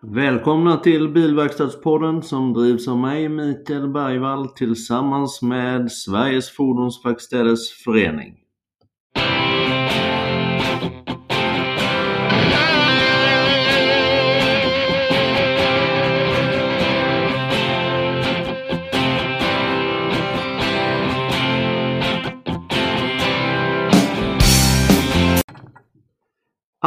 Välkomna 0.00 0.76
till 0.76 1.08
Bilverkstadspodden 1.08 2.22
som 2.22 2.52
drivs 2.52 2.88
av 2.88 2.98
mig 2.98 3.28
Mikael 3.28 3.88
Bergvall 3.88 4.48
tillsammans 4.48 5.42
med 5.42 5.92
Sveriges 5.92 6.50
Fordonsverkstäders 6.50 7.84
Förening. 7.84 8.45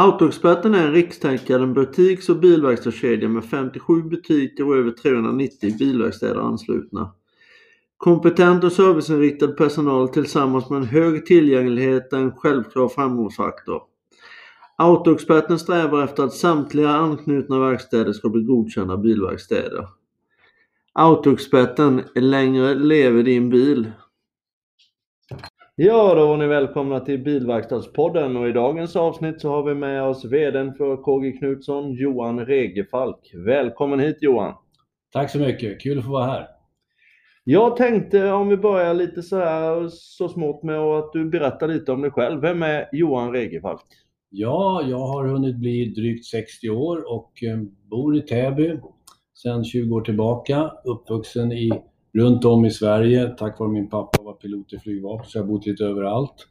Autoexperten 0.00 0.74
är 0.74 0.86
en 0.86 0.92
rikstäckande 0.92 1.66
butiks 1.66 2.28
och 2.28 2.36
bilverkstadskedja 2.36 3.28
med 3.28 3.44
57 3.44 4.02
butiker 4.02 4.68
och 4.68 4.76
över 4.76 4.90
390 4.90 5.78
bilverkstäder 5.78 6.40
anslutna. 6.40 7.12
Kompetent 7.96 8.64
och 8.64 8.72
serviceinriktad 8.72 9.48
personal 9.48 10.08
tillsammans 10.08 10.70
med 10.70 10.76
en 10.76 10.86
hög 10.86 11.26
tillgänglighet 11.26 12.12
är 12.12 12.18
en 12.18 12.32
självklar 12.32 12.88
framgångsfaktor. 12.88 13.82
Autoexperten 14.76 15.58
strävar 15.58 16.04
efter 16.04 16.22
att 16.22 16.34
samtliga 16.34 16.90
anknutna 16.90 17.58
verkstäder 17.58 18.12
ska 18.12 18.28
bli 18.28 18.42
godkända 18.42 18.96
bilverkstäder. 18.96 19.88
Autoexperten, 20.92 22.02
längre 22.14 22.74
lever 22.74 23.22
din 23.22 23.50
bil. 23.50 23.92
Ja, 25.82 26.14
då 26.14 26.26
var 26.26 26.36
ni 26.36 26.46
välkomna 26.46 27.00
till 27.00 27.18
Bilverkstadspodden 27.22 28.36
och 28.36 28.48
i 28.48 28.52
dagens 28.52 28.96
avsnitt 28.96 29.40
så 29.40 29.48
har 29.48 29.62
vi 29.62 29.74
med 29.74 30.02
oss 30.02 30.24
VDn 30.24 30.74
för 30.74 30.96
KG 30.96 31.32
Knutsson, 31.32 31.92
Johan 31.92 32.46
Regefalk. 32.46 33.30
Välkommen 33.34 34.00
hit 34.00 34.16
Johan! 34.20 34.54
Tack 35.12 35.30
så 35.30 35.38
mycket, 35.38 35.80
kul 35.80 35.98
att 35.98 36.04
få 36.04 36.10
vara 36.10 36.24
här. 36.24 36.48
Jag 37.44 37.76
tänkte 37.76 38.30
om 38.32 38.48
vi 38.48 38.56
börjar 38.56 38.94
lite 38.94 39.22
så 39.22 39.36
här 39.36 39.88
så 39.90 40.28
smått 40.28 40.62
med 40.62 40.78
att 40.78 41.12
du 41.12 41.24
berättar 41.24 41.68
lite 41.68 41.92
om 41.92 42.02
dig 42.02 42.10
själv. 42.10 42.40
Vem 42.40 42.62
är 42.62 42.88
Johan 42.92 43.32
Regefalk? 43.32 43.86
Ja, 44.30 44.82
jag 44.88 45.06
har 45.06 45.26
hunnit 45.26 45.56
bli 45.56 45.84
drygt 45.84 46.26
60 46.26 46.70
år 46.70 47.12
och 47.12 47.42
eh, 47.42 47.58
bor 47.90 48.16
i 48.16 48.20
Täby 48.20 48.80
sedan 49.42 49.64
20 49.64 49.96
år 49.96 50.00
tillbaka. 50.00 50.72
Uppvuxen 50.84 51.52
i 51.52 51.70
runt 52.12 52.44
om 52.44 52.64
i 52.64 52.70
Sverige 52.70 53.28
tack 53.28 53.60
vare 53.60 53.70
min 53.70 53.88
pappa 53.88 54.22
var 54.22 54.32
pilot 54.32 54.72
i 54.72 54.78
flygvapnet 54.78 55.28
så 55.30 55.38
jag 55.38 55.42
har 55.42 55.48
bott 55.48 55.66
lite 55.66 55.84
överallt. 55.84 56.46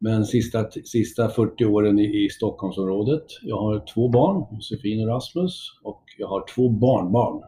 Men 0.00 0.24
sista, 0.24 0.70
sista 0.70 1.28
40 1.28 1.64
åren 1.64 1.98
i, 1.98 2.24
i 2.24 2.28
Stockholmsområdet. 2.28 3.24
Jag 3.42 3.56
har 3.56 3.84
två 3.94 4.08
barn, 4.08 4.46
Josefin 4.56 5.02
och 5.02 5.14
Rasmus 5.14 5.80
och 5.82 6.04
jag 6.18 6.28
har 6.28 6.44
två 6.54 6.68
barnbarn, 6.68 7.42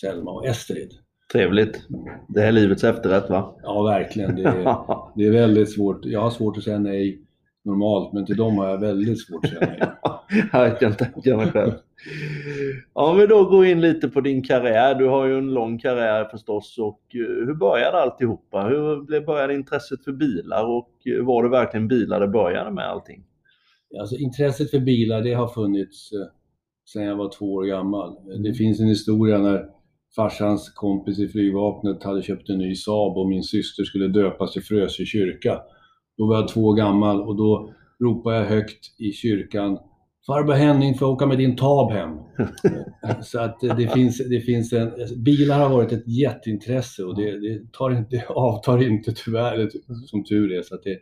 Selma 0.00 0.30
och 0.30 0.46
Estrid. 0.46 0.90
Trevligt. 1.32 1.86
Det 2.28 2.42
är 2.42 2.52
livets 2.52 2.84
efterrätt 2.84 3.30
va? 3.30 3.54
Ja, 3.62 3.82
verkligen. 3.82 4.36
Det 4.36 4.42
är, 4.42 4.76
det 5.16 5.26
är 5.26 5.30
väldigt 5.30 5.72
svårt. 5.72 6.04
Jag 6.04 6.20
har 6.20 6.30
svårt 6.30 6.56
att 6.56 6.64
säga 6.64 6.78
nej 6.78 7.22
normalt, 7.64 8.12
men 8.12 8.26
till 8.26 8.36
dem 8.36 8.58
har 8.58 8.68
jag 8.68 8.78
väldigt 8.78 9.26
svårt 9.26 9.44
att 9.44 9.50
säga 9.50 9.76
nej. 9.78 10.42
jag 10.52 10.80
kan 10.80 10.94
tänka 10.94 11.36
mig 11.36 11.50
själv. 11.50 11.72
Om 12.92 13.16
vi 13.16 13.26
då 13.26 13.44
går 13.44 13.66
in 13.66 13.80
lite 13.80 14.08
på 14.08 14.20
din 14.20 14.42
karriär. 14.42 14.94
Du 14.94 15.06
har 15.06 15.26
ju 15.26 15.38
en 15.38 15.54
lång 15.54 15.78
karriär 15.78 16.24
förstås 16.24 16.78
och 16.78 17.00
eh, 17.14 17.46
hur 17.46 17.54
började 17.54 18.02
alltihopa? 18.02 18.62
Hur 18.62 19.26
började 19.26 19.54
intresset 19.54 20.04
för 20.04 20.12
bilar 20.12 20.64
och 20.64 20.90
eh, 21.06 21.24
var 21.24 21.42
det 21.42 21.48
verkligen 21.48 21.88
bilar 21.88 22.20
det 22.20 22.28
började 22.28 22.70
med 22.70 22.84
allting? 22.84 23.24
Alltså, 24.00 24.16
intresset 24.16 24.70
för 24.70 24.80
bilar 24.80 25.22
det 25.22 25.34
har 25.34 25.48
funnits 25.48 26.12
eh, 26.12 26.18
sedan 26.92 27.02
jag 27.02 27.16
var 27.16 27.32
två 27.38 27.54
år 27.54 27.64
gammal. 27.64 28.16
Det 28.42 28.54
finns 28.54 28.80
en 28.80 28.86
historia 28.86 29.38
när 29.38 29.66
farsans 30.16 30.70
kompis 30.74 31.18
i 31.18 31.28
flygvapnet 31.28 32.02
hade 32.02 32.22
köpt 32.22 32.48
en 32.48 32.58
ny 32.58 32.74
Saab 32.74 33.16
och 33.16 33.28
min 33.28 33.42
syster 33.42 33.84
skulle 33.84 34.08
döpas 34.08 34.52
till 34.52 34.62
Frösö 34.62 35.04
kyrka. 35.04 35.60
Då 36.18 36.26
var 36.26 36.36
jag 36.36 36.48
två 36.48 36.60
år 36.60 36.76
gammal 36.76 37.22
och 37.22 37.36
då 37.36 37.72
ropade 38.00 38.36
jag 38.36 38.44
högt 38.44 39.00
i 39.00 39.12
kyrkan 39.12 39.78
Farbror 40.26 40.54
Henning 40.54 40.94
får 40.94 41.06
åka 41.06 41.26
med 41.26 41.38
din 41.38 41.56
Taab 41.56 41.92
hem. 41.92 42.18
så 43.22 43.40
att 43.40 43.60
det 43.60 43.92
finns, 43.92 44.28
det 44.28 44.40
finns 44.40 44.72
en, 44.72 44.92
bilar 45.16 45.58
har 45.58 45.68
varit 45.68 45.92
ett 45.92 46.08
jätteintresse 46.08 47.04
och 47.04 47.16
det, 47.16 47.40
det, 47.40 47.72
tar 47.72 47.90
inte, 47.90 48.16
det 48.16 48.26
avtar 48.26 48.82
inte 48.82 49.12
tyvärr, 49.12 49.70
som 50.06 50.24
tur 50.24 50.52
är. 50.52 50.62
Så 50.62 50.74
att 50.74 50.82
det, 50.82 50.98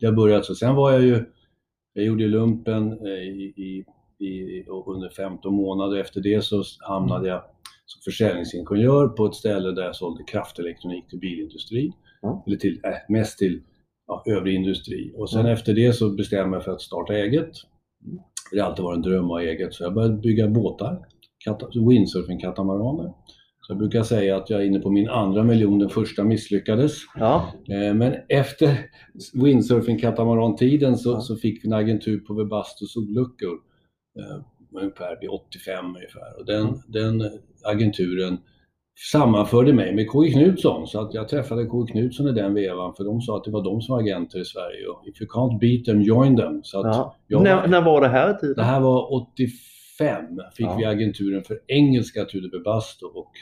det 0.00 0.06
har 0.06 0.12
börjat 0.12 0.44
så. 0.44 0.54
Sen 0.54 0.74
var 0.74 0.92
jag 0.92 1.02
ju, 1.02 1.24
jag 1.92 2.04
gjorde 2.04 2.28
lumpen 2.28 2.92
eh, 2.92 3.12
i, 3.12 3.54
i, 3.56 3.84
i, 4.26 4.64
under 4.86 5.08
15 5.08 5.54
månader. 5.54 5.96
Efter 5.96 6.20
det 6.20 6.44
så 6.44 6.62
hamnade 6.80 7.28
jag 7.28 7.42
som 7.86 8.00
försäljningsingenjör 8.04 9.08
på 9.08 9.26
ett 9.26 9.34
ställe 9.34 9.72
där 9.72 9.82
jag 9.82 9.96
sålde 9.96 10.24
kraftelektronik 10.24 11.08
till 11.08 11.18
bilindustrin. 11.18 11.92
Mm. 12.22 12.36
Eller 12.46 12.56
till, 12.56 12.80
äh, 12.84 12.90
mest 13.08 13.38
till 13.38 13.62
ja, 14.06 14.24
övrig 14.26 14.54
industri. 14.54 15.12
Och 15.16 15.30
sen 15.30 15.40
mm. 15.40 15.52
efter 15.52 15.74
det 15.74 15.92
så 15.92 16.10
bestämde 16.10 16.42
jag 16.42 16.50
mig 16.50 16.60
för 16.60 16.72
att 16.72 16.80
starta 16.80 17.14
eget. 17.14 17.52
Det 18.52 18.60
har 18.60 18.68
alltid 18.68 18.82
varit 18.84 18.96
en 18.96 19.02
dröm 19.02 19.24
att 19.24 19.30
ha 19.30 19.42
eget, 19.42 19.74
så 19.74 19.84
jag 19.84 19.94
började 19.94 20.16
bygga 20.16 20.48
båtar, 20.48 20.98
windsurfing-katamaraner. 21.74 23.12
Så 23.60 23.72
jag 23.72 23.78
brukar 23.78 24.02
säga 24.02 24.36
att 24.36 24.50
jag 24.50 24.62
är 24.62 24.66
inne 24.66 24.78
på 24.78 24.90
min 24.90 25.08
andra 25.08 25.42
miljon, 25.42 25.78
den 25.78 25.88
första 25.88 26.24
misslyckades. 26.24 26.92
Ja. 27.14 27.52
Eh, 27.68 27.94
men 27.94 28.14
efter 28.28 28.78
windsurfing-katamaran-tiden 29.34 30.96
så, 30.96 31.10
ja. 31.10 31.20
så, 31.20 31.36
fick 31.36 31.64
vi 31.64 31.68
en 31.68 31.72
agentur 31.72 32.20
på 32.20 32.34
Webasto 32.34 32.86
solluckor, 32.86 33.58
eh, 34.18 34.42
ungefär 34.82 35.20
vid 35.20 35.30
85 35.30 35.86
ungefär. 35.86 36.38
Och 36.38 36.46
den, 36.46 36.82
den 36.86 37.30
agenturen 37.64 38.38
sammanförde 39.12 39.72
mig 39.72 39.94
med 39.94 40.10
KG 40.10 40.32
Knutsson 40.32 40.86
så 40.86 41.00
att 41.00 41.14
jag 41.14 41.28
träffade 41.28 41.66
KG 41.66 41.92
Knutsson 41.92 42.28
i 42.28 42.32
den 42.32 42.54
vevan 42.54 42.94
för 42.94 43.04
de 43.04 43.20
sa 43.20 43.36
att 43.36 43.44
det 43.44 43.50
var 43.50 43.64
de 43.64 43.80
som 43.80 43.92
var 43.92 44.02
agenter 44.02 44.40
i 44.40 44.44
Sverige 44.44 44.86
och 44.86 45.08
if 45.08 45.20
you 45.20 45.30
can't 45.30 45.58
beat 45.60 45.84
them, 45.84 46.02
join 46.02 46.36
them. 46.36 46.64
Så 46.64 46.80
att 46.80 47.14
ja. 47.26 47.40
när, 47.40 47.66
när 47.66 47.82
var 47.82 48.00
det 48.00 48.08
här 48.08 48.34
tiden? 48.34 48.54
Det 48.56 48.62
här 48.62 48.80
var 48.80 49.12
85 49.32 50.24
fick 50.56 50.66
ja. 50.66 50.76
vi 50.78 50.84
agenturen 50.84 51.42
för 51.42 51.60
engelska 51.66 52.24
Tudor 52.24 52.58
Webasto 52.58 53.06
och 53.06 53.32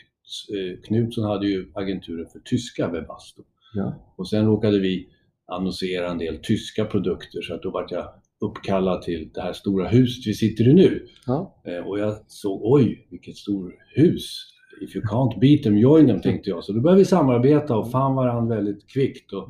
eh, 0.57 0.81
Knutsson 0.87 1.25
hade 1.25 1.47
ju 1.47 1.73
agenturen 1.75 2.27
för 2.33 2.39
tyska 2.39 2.89
Webasto. 2.89 3.43
Ja. 3.75 4.15
Och 4.17 4.29
sen 4.29 4.47
råkade 4.47 4.79
vi 4.79 5.09
annonsera 5.47 6.11
en 6.11 6.19
del 6.19 6.39
tyska 6.43 6.85
produkter 6.85 7.43
så 7.43 7.55
att 7.55 7.63
då 7.63 7.71
vart 7.71 7.91
jag 7.91 8.09
uppkallad 8.41 9.03
till 9.03 9.31
det 9.35 9.41
här 9.41 9.53
stora 9.53 9.89
huset 9.89 10.27
vi 10.27 10.35
sitter 10.35 10.69
i 10.69 10.75
nu. 10.75 11.07
Ja. 11.27 11.63
Eh, 11.67 11.89
och 11.89 11.99
jag 11.99 12.17
såg, 12.27 12.61
oj 12.65 13.07
vilket 13.11 13.37
stort 13.37 13.73
hus! 13.95 14.54
If 14.81 14.97
you 14.97 15.05
can't 15.05 15.41
beat 15.41 15.63
them, 15.63 15.79
join 15.79 16.07
them, 16.07 16.21
tänkte 16.21 16.51
jag. 16.51 16.65
Så 16.65 16.73
då 16.73 16.81
började 16.81 16.99
vi 16.99 17.05
samarbeta 17.05 17.77
och 17.77 17.91
fann 17.91 18.15
varandra 18.15 18.57
väldigt 18.57 18.91
kvickt. 18.91 19.33
Och, 19.33 19.49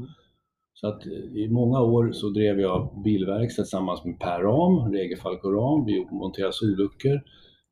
så 0.75 0.89
att 0.89 1.07
eh, 1.07 1.13
i 1.13 1.49
många 1.51 1.81
år 1.81 2.13
så 2.13 2.29
drev 2.29 2.61
jag 2.61 3.03
bilverkstad 3.05 3.63
tillsammans 3.63 4.05
med 4.05 4.21
Per 4.21 4.41
Ram, 4.41 4.93
Regelfalk 4.93 5.45
och 5.45 5.55
Ram. 5.55 5.85
Vi 5.85 6.07
monterade 6.11 6.53
solluckor 6.53 7.21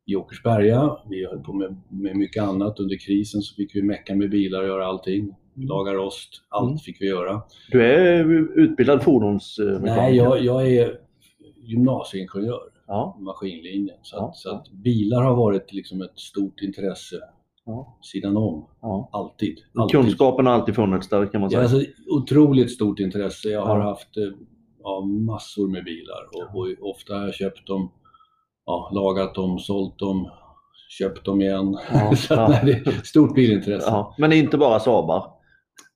i 0.07 0.17
Åkersberga. 0.17 0.97
Vi 1.09 1.27
höll 1.27 1.41
på 1.41 1.53
med, 1.53 1.77
med 1.89 2.17
mycket 2.17 2.43
annat. 2.43 2.81
Under 2.81 2.97
krisen 3.07 3.43
så 3.43 3.55
fick 3.55 3.77
vi 3.77 3.83
mecka 3.83 4.15
med 4.15 4.31
bilar 4.31 4.63
och 4.63 4.69
göra 4.69 4.87
allting. 4.87 5.35
Laga 5.55 5.93
rost, 5.93 6.29
allt 6.49 6.69
mm. 6.69 6.79
fick 6.79 7.01
vi 7.01 7.07
göra. 7.07 7.43
Du 7.71 7.83
är 7.85 8.25
utbildad 8.59 9.03
fordonsmekaniker? 9.03 9.97
Nej, 9.97 10.17
jag, 10.17 10.45
jag 10.45 10.69
är 10.69 10.99
gymnasieingenjör, 11.57 12.63
ja. 12.87 13.19
maskinlinjen. 13.21 13.97
Så, 14.03 14.17
ja. 14.17 14.29
att, 14.29 14.37
så 14.37 14.51
att 14.51 14.71
bilar 14.71 15.23
har 15.23 15.37
varit 15.37 15.73
liksom 15.73 16.03
ett 16.03 16.19
stort 16.19 16.63
intresse 16.63 17.17
Ja. 17.65 17.99
Sidan 18.03 18.37
om. 18.37 18.69
Ja. 18.81 19.09
Alltid. 19.13 19.59
alltid. 19.79 20.01
Kunskapen 20.01 20.47
har 20.47 20.53
alltid 20.53 20.75
funnits 20.75 21.09
där 21.09 21.33
kan 21.33 21.41
man 21.41 21.51
säga. 21.51 21.63
Ja, 21.63 21.69
alltså, 21.69 21.91
otroligt 22.09 22.73
stort 22.73 22.99
intresse. 22.99 23.49
Jag 23.49 23.67
har 23.67 23.81
haft 23.81 24.17
eh, 24.17 24.23
ja, 24.83 25.01
massor 25.01 25.69
med 25.69 25.85
bilar 25.85 26.29
och, 26.33 26.61
och, 26.61 26.91
ofta 26.91 27.15
har 27.15 27.25
jag 27.25 27.35
köpt 27.35 27.67
dem, 27.67 27.93
ja, 28.67 28.91
lagat 28.95 29.35
dem, 29.35 29.59
sålt 29.59 29.99
dem, 29.99 30.31
köpt 30.99 31.25
dem 31.25 31.41
igen. 31.41 31.79
Ja, 31.93 32.17
Så, 32.17 32.49
nej, 32.49 32.61
det 32.65 32.91
är 32.91 33.05
stort 33.05 33.35
bilintresse. 33.35 34.05
Men 34.19 34.33
inte 34.33 34.59
bara 34.59 34.81
Saabar? 34.81 35.42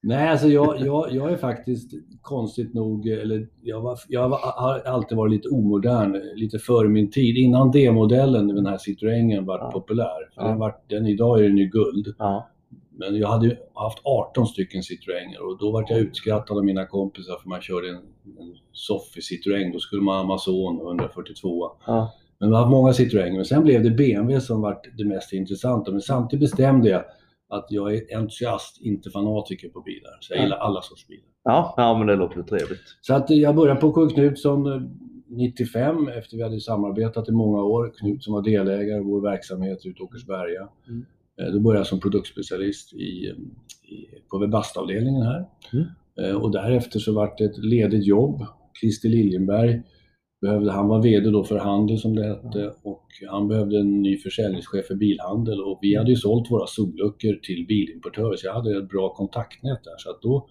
Nej, 0.06 0.28
alltså 0.28 0.48
jag, 0.48 0.80
jag, 0.80 1.12
jag 1.12 1.32
är 1.32 1.36
faktiskt 1.36 1.90
konstigt 2.22 2.74
nog, 2.74 3.08
eller 3.08 3.48
jag, 3.62 3.80
var, 3.80 3.98
jag 4.08 4.28
har 4.28 4.80
alltid 4.80 5.18
varit 5.18 5.32
lite 5.32 5.48
omodern, 5.48 6.22
lite 6.34 6.58
före 6.58 6.88
min 6.88 7.10
tid. 7.10 7.36
Innan 7.36 7.70
D-modellen, 7.70 8.48
den 8.48 8.66
här 8.66 8.78
Citroengen, 8.78 9.44
var 9.46 9.58
ja. 9.58 9.70
populär. 9.70 10.30
Ja. 10.36 10.48
den, 10.48 10.58
var, 10.58 10.76
den, 10.88 11.06
idag 11.06 11.38
är 11.38 11.42
den 11.42 11.56
ju 11.56 11.66
guld. 11.66 12.14
Ja. 12.18 12.50
Men 12.90 13.16
jag 13.16 13.28
hade 13.28 13.58
haft 13.74 13.98
18 14.04 14.46
stycken 14.46 14.82
Citroenger 14.82 15.46
och 15.46 15.58
då 15.58 15.72
var 15.72 15.84
jag 15.88 15.98
utskrattad 15.98 16.58
av 16.58 16.64
mina 16.64 16.86
kompisar 16.86 17.36
för 17.42 17.48
man 17.48 17.60
körde 17.60 17.88
en, 17.88 17.96
en 17.96 18.54
soffig 18.72 19.22
Citroën. 19.22 19.72
Då 19.72 19.78
skulle 19.78 20.02
man 20.02 20.20
Amazon 20.20 20.80
142. 20.80 21.70
Ja. 21.86 22.12
Men 22.38 22.48
jag 22.48 22.56
har 22.56 22.62
haft 22.62 22.70
många 22.70 22.92
Citroenger. 22.92 23.36
Men 23.36 23.44
sen 23.44 23.62
blev 23.62 23.82
det 23.82 23.90
BMW 23.90 24.40
som 24.40 24.60
var 24.60 24.80
det 24.96 25.04
mest 25.04 25.32
intressanta. 25.32 25.90
Men 25.90 26.00
samtidigt 26.00 26.50
bestämde 26.50 26.88
jag 26.88 27.04
att 27.48 27.66
jag 27.70 27.94
är 27.94 28.16
entusiast, 28.16 28.80
inte 28.80 29.10
fanatiker 29.10 29.68
på 29.68 29.80
bilar. 29.80 30.16
Så 30.20 30.34
jag 30.34 30.42
gillar 30.42 30.56
alla 30.56 30.82
sorts 30.82 31.08
bilar. 31.08 31.24
Ja, 31.44 31.74
ja 31.76 31.98
men 31.98 32.06
det 32.06 32.16
låter 32.16 32.42
trevligt. 32.42 32.80
Så 33.00 33.14
att 33.14 33.30
jag 33.30 33.54
började 33.56 33.80
på 33.80 33.92
K. 33.92 34.08
Knutsson 34.08 34.90
95, 35.28 36.08
efter 36.08 36.36
vi 36.36 36.42
hade 36.42 36.60
samarbetat 36.60 37.28
i 37.28 37.32
många 37.32 37.62
år, 37.62 37.92
Knut 37.98 38.24
som 38.24 38.34
var 38.34 38.42
delägare 38.42 38.98
i 39.00 39.04
vår 39.04 39.20
verksamhet 39.20 39.78
ute 39.86 40.00
i 40.00 40.02
Åkersberga, 40.02 40.68
Mm. 40.88 41.06
eh, 41.40 41.46
då 41.52 41.60
började 41.60 41.80
jag 41.80 41.86
som 41.86 42.00
produktspecialist 42.00 42.92
i, 42.94 43.26
i, 43.88 44.06
på 44.30 44.38
Webastavdelningen 44.38 45.22
här. 45.22 45.44
Mm. 45.72 45.86
Eh, 46.20 46.36
Och 46.42 46.50
därefter 46.52 46.98
så 46.98 47.12
vart 47.12 47.38
det 47.38 47.44
ett 47.44 47.58
ledigt 47.58 48.06
jobb. 48.06 48.46
Christer 48.80 49.08
Liljenberg 49.08 49.82
behövde, 50.40 50.72
han 50.72 50.88
var 50.88 51.02
VD 51.02 51.30
då 51.30 51.44
för 51.44 51.58
handel 51.58 51.98
som 51.98 52.14
det 52.14 52.26
hette 52.26 52.72
och 52.82 53.06
han 53.30 53.48
behövde 53.48 53.78
en 53.78 54.02
ny 54.02 54.18
försäljningschef 54.18 54.86
för 54.86 54.94
bilhandel 54.94 55.60
och 55.60 55.78
vi 55.82 55.96
hade 55.96 56.10
ju 56.10 56.16
sålt 56.16 56.50
våra 56.50 56.66
solluckor 56.66 57.40
till 57.42 57.66
bilimportörer 57.68 58.36
så 58.36 58.46
jag 58.46 58.54
hade 58.54 58.78
ett 58.78 58.88
bra 58.88 59.14
kontaktnät 59.14 59.84
där. 59.84 59.94
Så 59.98 60.10
att 60.10 60.22
då, 60.22 60.48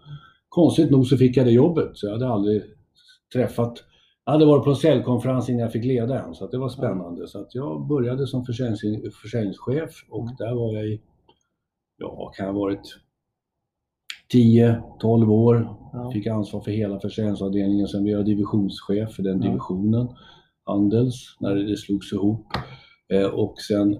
konstigt 0.49 0.91
nog 0.91 1.07
så 1.07 1.17
fick 1.17 1.37
jag 1.37 1.45
det 1.45 1.51
jobbet 1.51 1.97
så 1.97 2.07
jag 2.07 2.13
hade 2.13 2.27
aldrig 2.27 2.61
träffat 3.33 3.83
jag 4.25 4.33
hade 4.33 4.45
varit 4.45 4.63
på 4.63 4.69
en 4.69 4.75
säljkonferens 4.75 5.49
innan 5.49 5.61
jag 5.61 5.71
fick 5.71 5.85
leda 5.85 6.23
en, 6.23 6.35
så 6.35 6.47
det 6.47 6.57
var 6.57 6.69
spännande. 6.69 7.27
Så 7.27 7.39
att 7.39 7.55
jag 7.55 7.87
började 7.87 8.27
som 8.27 8.45
försäljnings, 8.45 8.81
försäljningschef 9.21 10.05
och 10.09 10.21
Mm. 10.23 10.35
där 10.37 10.55
var 10.55 10.73
jag 10.73 10.85
i, 10.87 11.01
ja, 11.97 12.31
kan 12.37 12.45
ha 12.45 12.53
varit 12.53 12.97
10-12 14.33 15.29
år. 15.31 15.67
Ja. 15.93 16.11
Fick 16.13 16.27
ansvar 16.27 16.61
för 16.61 16.71
hela 16.71 16.99
försäljningsavdelningen. 16.99 17.87
Sen 17.87 18.03
blev 18.03 18.15
jag 18.17 18.25
divisionschef 18.25 19.11
för 19.15 19.23
den 19.23 19.41
Ja. 19.41 19.47
divisionen, 19.49 20.07
Handels, 20.65 21.37
när 21.39 21.55
det 21.55 21.77
slogs 21.77 22.13
ihop. 22.13 22.45
Eh, 23.13 23.25
och 23.27 23.55
sen 23.59 23.99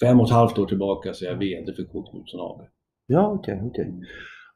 fem 0.00 0.20
och 0.20 0.26
ett 0.26 0.32
halvt 0.32 0.58
år 0.58 0.66
tillbaka 0.66 1.14
så 1.14 1.24
är 1.24 1.28
jag 1.28 1.36
VD 1.36 1.72
för 1.72 1.84
K. 1.84 2.02
Knutsson 2.02 2.40
AB. 2.40 2.60
Ja, 3.06 3.28
okej, 3.28 3.62
okej. 3.64 3.92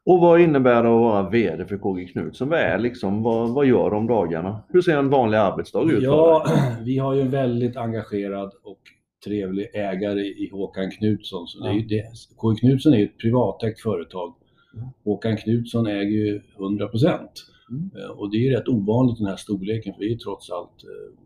Och 0.07 0.21
vad 0.21 0.41
innebär 0.41 0.83
det 0.83 0.89
att 0.95 1.01
vara 1.01 1.31
VD 1.31 1.65
för 1.65 1.79
KG 1.79 2.05
Knutsson? 2.05 2.49
Vad 2.49 2.59
är 2.59 2.79
liksom, 2.79 3.23
vad, 3.23 3.51
vad 3.51 3.67
gör 3.67 3.91
de 3.91 4.07
dagarna? 4.07 4.63
Hur 4.69 4.81
ser 4.83 4.97
en 4.97 5.11
vanlig 5.11 5.39
arbetsdag 5.39 5.83
ut? 5.93 6.03
Ja, 6.03 6.47
vi 6.85 6.99
har 6.99 7.15
ju 7.15 7.21
en 7.21 7.31
väldigt 7.31 7.77
engagerad 7.77 8.53
och 8.65 8.79
trevlig 9.25 9.67
ägare 9.75 10.21
i 10.21 10.51
Håkan 10.53 10.91
Knutsson. 10.91 11.47
Så 11.47 11.65
det 11.65 11.69
är 11.71 11.75
ju 11.75 11.87
det. 11.87 12.05
KG 12.37 12.57
Knutsson 12.61 12.95
är 12.95 13.05
ett 13.05 13.19
privatägt 13.19 13.81
företag. 13.81 14.35
Mm. 14.75 14.87
Håkan 15.05 15.37
Knutsson 15.37 15.87
äger 15.87 16.19
ju 16.27 16.41
100 16.59 16.89
procent. 16.89 17.31
Mm. 17.71 17.91
Eh, 17.97 18.11
Och 18.11 18.31
det 18.31 18.37
är 18.37 18.41
ju 18.41 18.51
rätt 18.57 18.69
ovanligt 18.69 19.19
den 19.19 19.27
här 19.27 19.37
storleken 19.37 19.93
för 19.95 20.01
vi 20.01 20.07
är 20.07 20.11
ju 20.11 20.17
trots 20.19 20.51
allt 20.51 20.85
eh, 20.85 21.19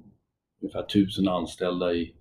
ungefär 0.63 0.85
1000 0.85 1.29
anställda 1.29 1.93
i, 1.95 2.13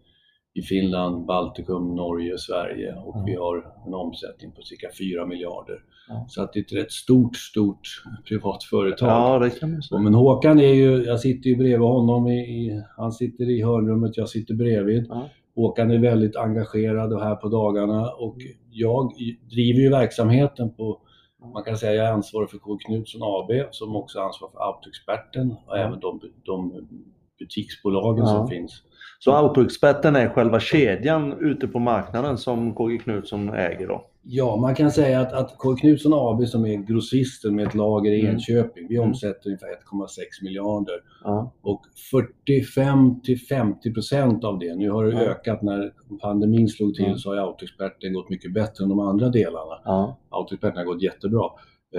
i 0.53 0.61
Finland, 0.61 1.25
Baltikum, 1.25 1.95
Norge, 1.95 2.37
Sverige 2.37 2.95
och 3.05 3.15
Mm. 3.15 3.25
vi 3.25 3.35
har 3.35 3.57
en 3.87 3.93
omsättning 3.93 4.51
på 4.51 4.61
cirka 4.61 4.87
4 4.99 5.25
miljarder. 5.25 5.83
Ja. 6.09 6.25
Så 6.29 6.41
att 6.43 6.53
det 6.53 6.59
är 6.59 6.63
ett 6.63 6.73
rätt 6.73 6.91
stort, 6.91 7.35
stort 7.35 8.03
privat 8.27 8.63
företag. 8.63 9.09
Ja, 9.09 9.39
det 9.39 9.59
kan 9.59 9.71
man 9.71 9.81
säga. 9.83 9.99
men 10.01 10.13
Håkan 10.13 10.59
är 10.59 10.73
ju, 10.73 11.03
jag 11.03 11.19
sitter 11.19 11.49
ju 11.49 11.55
bredvid 11.55 11.87
honom, 11.87 12.27
i, 12.27 12.39
i, 12.39 12.83
han 12.97 13.11
sitter 13.11 13.49
i 13.49 13.61
hörnrummet, 13.63 14.17
jag 14.17 14.29
sitter 14.29 14.53
bredvid. 14.53 15.05
Ja. 15.09 15.29
Håkan 15.55 15.91
är 15.91 15.97
väldigt 15.97 16.35
engagerad 16.35 17.13
och 17.13 17.21
här 17.21 17.35
på 17.35 17.49
dagarna 17.49 18.09
och 18.11 18.37
jag 18.71 19.11
driver 19.49 19.79
ju 19.81 19.89
verksamheten 19.89 20.73
på, 20.73 21.01
man 21.53 21.63
kan 21.63 21.77
säga 21.77 21.93
jag 21.93 22.05
är 22.07 22.11
ansvarig 22.11 22.49
för 22.49 22.57
K. 22.57 22.77
Knutsson 22.77 23.21
AB 23.23 23.51
som 23.71 23.95
också 23.95 24.19
är 24.19 24.23
ansvarig 24.23 24.53
för 24.53 24.59
Autoexperten 24.67 25.55
och 25.67 25.77
även 25.77 25.99
de, 25.99 26.19
de 26.43 26.87
butiksbolagen 27.39 28.25
Ja. 28.25 28.31
som 28.31 28.47
finns. 28.47 28.81
Så 29.19 29.31
Autoexperten 29.31 30.15
är 30.15 30.29
själva 30.29 30.59
kedjan 30.59 31.33
ute 31.39 31.67
på 31.67 31.79
marknaden 31.79 32.37
som 32.37 32.73
KG 32.75 32.97
Knutsson 32.97 33.49
äger 33.53 33.87
då? 33.87 34.07
Ja, 34.27 34.55
man 34.55 34.75
kan 34.75 34.91
säga 34.91 35.19
att, 35.19 35.33
att 35.33 35.57
K. 35.57 35.75
Knutsson 35.75 36.11
AB 36.13 36.47
som 36.47 36.65
är 36.65 36.75
grossisten 36.77 37.55
med 37.55 37.67
ett 37.67 37.75
lager 37.75 38.11
i 38.11 38.19
Mm. 38.21 38.33
Enköping, 38.33 38.87
vi 38.89 38.95
Mm. 38.95 39.07
omsätter 39.09 39.47
ungefär 39.49 39.67
1,6 39.67 40.43
miljarder. 40.43 40.95
Ja. 41.23 41.51
Och 41.61 41.81
45 42.11 43.21
till 43.21 43.39
50 43.39 43.93
procent 43.93 44.43
av 44.43 44.59
det, 44.59 44.75
nu 44.75 44.89
har 44.89 45.05
det 45.05 45.11
Ja. 45.13 45.19
ökat 45.19 45.61
när 45.61 45.91
pandemin 46.21 46.67
slog 46.67 46.95
till 46.95 47.05
Ja. 47.07 47.17
så 47.17 47.29
har 47.29 47.37
Autoexperten 47.37 48.13
gått 48.13 48.29
mycket 48.29 48.53
bättre 48.53 48.83
än 48.83 48.89
de 48.89 48.99
andra 48.99 49.29
delarna. 49.29 49.79
Ja. 49.85 50.17
Autoexperten 50.29 50.77
har 50.77 50.85
gått 50.85 51.01
jättebra, 51.01 51.49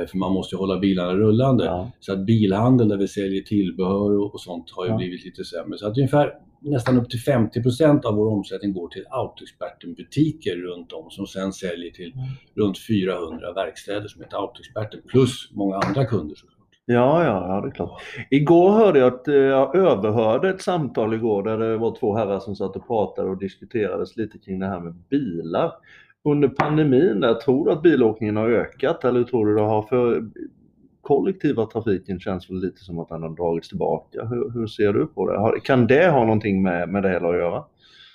för 0.06 0.18
man 0.18 0.32
måste 0.32 0.54
ju 0.54 0.58
hålla 0.58 0.78
bilarna 0.78 1.14
rullande. 1.14 1.64
Ja. 1.64 1.90
Så 2.00 2.12
att 2.12 2.26
bilhandel 2.26 2.88
där 2.88 2.96
vi 2.96 3.08
säljer 3.08 3.42
tillbehör 3.42 4.18
och 4.18 4.34
och 4.34 4.40
sånt 4.40 4.70
har 4.76 4.84
ju 4.84 4.90
Ja. 4.90 4.96
blivit 4.96 5.24
lite 5.24 5.44
sämre. 5.44 5.78
Så 5.78 5.86
att 5.86 5.96
ungefär 5.98 6.32
nästan 6.60 6.98
upp 6.98 7.10
till 7.10 7.20
50 7.20 7.62
procent 7.62 8.04
av 8.04 8.14
vår 8.14 8.26
omsättning 8.32 8.72
går 8.72 8.88
till 8.88 9.04
Autoexperten-butiker 9.10 10.56
runt 10.56 10.92
om 10.92 11.10
som 11.10 11.26
sen 11.26 11.52
säljer 11.52 11.90
till 11.90 12.12
Mm. 12.12 12.24
runt 12.56 12.78
400 12.78 13.52
verkstäder 13.52 14.08
som 14.08 14.22
heter 14.22 14.36
Autoexperten 14.36 15.00
plus 15.08 15.48
många 15.52 15.76
andra 15.76 16.04
kunder 16.04 16.34
såklart. 16.34 16.52
Ja, 16.88 17.24
ja, 17.24 17.46
ja, 17.48 17.60
det 17.60 17.68
är 17.68 17.72
klart. 17.72 18.02
Igår 18.30 18.70
hörde 18.70 18.98
jag 18.98 19.14
att 19.14 19.28
eh, 19.28 19.34
jag 19.34 19.76
överhörde 19.76 20.48
ett 20.50 20.62
samtal 20.62 21.14
igår 21.14 21.42
där 21.42 21.58
det 21.58 21.76
var 21.76 21.96
två 22.00 22.16
herrar 22.16 22.40
som 22.40 22.56
satt 22.56 22.76
och 22.76 22.86
pratade 22.86 23.30
och 23.30 23.38
diskuterades 23.38 24.16
lite 24.16 24.38
kring 24.38 24.58
det 24.58 24.66
här 24.66 24.80
med 24.80 24.94
bilar. 25.10 25.72
Under 26.26 26.48
pandemin, 26.48 27.20
där, 27.20 27.34
tror 27.34 27.66
du 27.66 27.72
att 27.72 27.82
bilåkningen 27.82 28.36
har 28.36 28.50
ökat 28.50 29.04
eller 29.04 29.24
tror 29.24 29.46
du 29.46 29.54
det 29.54 29.60
har 29.60 29.82
för 29.82 30.30
kollektiva 31.00 31.66
trafiken 31.66 32.20
känns 32.20 32.50
väl 32.50 32.60
lite 32.60 32.84
som 32.84 32.98
att 32.98 33.08
den 33.08 33.22
har 33.22 33.36
dragits 33.36 33.68
tillbaka. 33.68 34.24
Hur, 34.24 34.50
hur 34.50 34.66
ser 34.66 34.92
du 34.92 35.06
på 35.06 35.30
det? 35.30 35.60
Kan 35.60 35.86
det 35.86 36.10
ha 36.10 36.20
någonting 36.24 36.62
med, 36.62 36.88
med 36.88 37.02
det 37.02 37.08
hela 37.10 37.28
att 37.28 37.36
göra? 37.36 37.64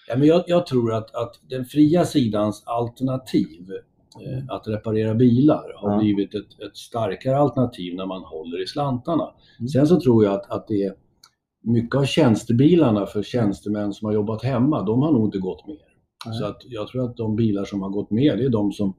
Ja, 0.08 0.18
men 0.18 0.28
jag, 0.28 0.44
jag 0.48 0.66
tror 0.68 0.94
att, 0.94 1.16
att 1.16 1.40
den 1.50 1.66
fria 1.66 2.06
sidans 2.06 2.64
alternativ 2.66 3.72
eh, 4.26 4.56
att 4.56 4.68
reparera 4.68 5.14
bilar 5.14 5.74
har 5.76 5.92
Ja. 5.92 5.98
blivit 6.00 6.36
ett, 6.36 6.60
ett 6.68 6.78
starkare 6.78 7.38
alternativ 7.38 7.96
när 7.96 8.06
man 8.06 8.22
håller 8.22 8.64
i 8.64 8.68
slantarna. 8.68 9.34
Mm. 9.60 9.68
Sen 9.68 9.88
så 9.88 10.00
tror 10.02 10.24
jag 10.26 10.34
att, 10.34 10.52
att 10.52 10.68
det 10.68 10.84
är 10.84 10.94
mycket 11.64 11.96
av 11.96 12.04
tjänstebilarna 12.06 13.06
för 13.06 13.24
tjänstemän 13.24 13.94
som 13.94 14.06
har 14.06 14.14
jobbat 14.14 14.44
hemma, 14.44 14.84
de 14.84 15.02
har 15.02 15.12
nog 15.12 15.28
inte 15.28 15.38
gått 15.40 15.68
mer. 15.68 15.91
Nej. 16.26 16.40
Så 16.40 16.46
att 16.46 16.62
jag 16.66 16.88
tror 16.88 17.06
att 17.06 17.18
de 17.18 17.36
bilar 17.36 17.66
som 17.66 17.82
har 17.82 17.90
gått 17.90 18.12
med, 18.12 18.38
det 18.38 18.44
är 18.44 18.50
de 18.50 18.72
som, 18.72 18.96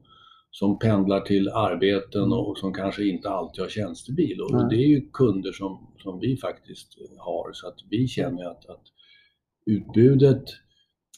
som 0.51 0.79
pendlar 0.79 1.21
till 1.21 1.49
arbeten 1.49 2.33
och 2.33 2.57
som 2.57 2.73
kanske 2.73 3.07
inte 3.07 3.29
alltid 3.29 3.61
har 3.61 3.69
tjänstebil. 3.69 4.41
Och 4.41 4.53
Nej. 4.53 4.65
det 4.69 4.75
är 4.75 4.87
ju 4.87 5.09
kunder 5.13 5.51
som, 5.51 5.87
som 6.03 6.19
vi 6.19 6.37
faktiskt 6.37 6.87
har, 7.17 7.53
så 7.53 7.67
att 7.67 7.77
vi 7.89 8.07
känner 8.07 8.45
att, 8.45 8.69
att 8.69 8.83
utbudet 9.65 10.43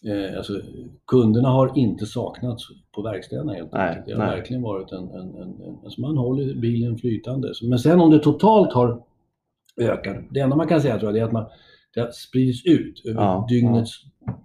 Eh, 0.04 0.38
alltså, 0.38 0.62
kunderna 1.08 1.50
har 1.50 1.78
inte 1.78 2.06
saknats 2.06 2.64
på 2.96 3.02
verkstäderna 3.02 3.54
helt 3.54 3.74
enkelt. 3.74 4.06
Det 4.06 4.14
har 4.14 4.26
nej. 4.26 4.36
verkligen 4.36 4.62
varit 4.62 4.92
en, 4.92 5.04
en, 5.10 5.36
en, 5.36 5.62
en... 5.62 5.76
Alltså 5.84 6.02
man 6.02 6.18
håller 6.18 6.56
bilen 6.56 6.98
flytande. 6.98 7.54
Men 7.70 7.80
sen 7.80 8.00
om 8.00 8.12
det 8.12 8.20
totalt 8.20 8.74
har 8.74 9.04
ökat, 9.82 10.18
det 10.32 10.40
enda 10.40 10.56
man 10.56 10.68
kan 10.68 10.82
säga 10.82 11.00
tror 11.00 11.08
jag 11.08 11.16
det 11.16 11.20
är 11.20 11.26
att 11.26 11.32
man, 11.32 11.46
det 11.94 12.00
har 12.00 12.12
spridits 12.12 12.66
ut 12.66 13.06
över 13.06 13.22
Ja, 13.22 13.46
dygnets 13.50 13.92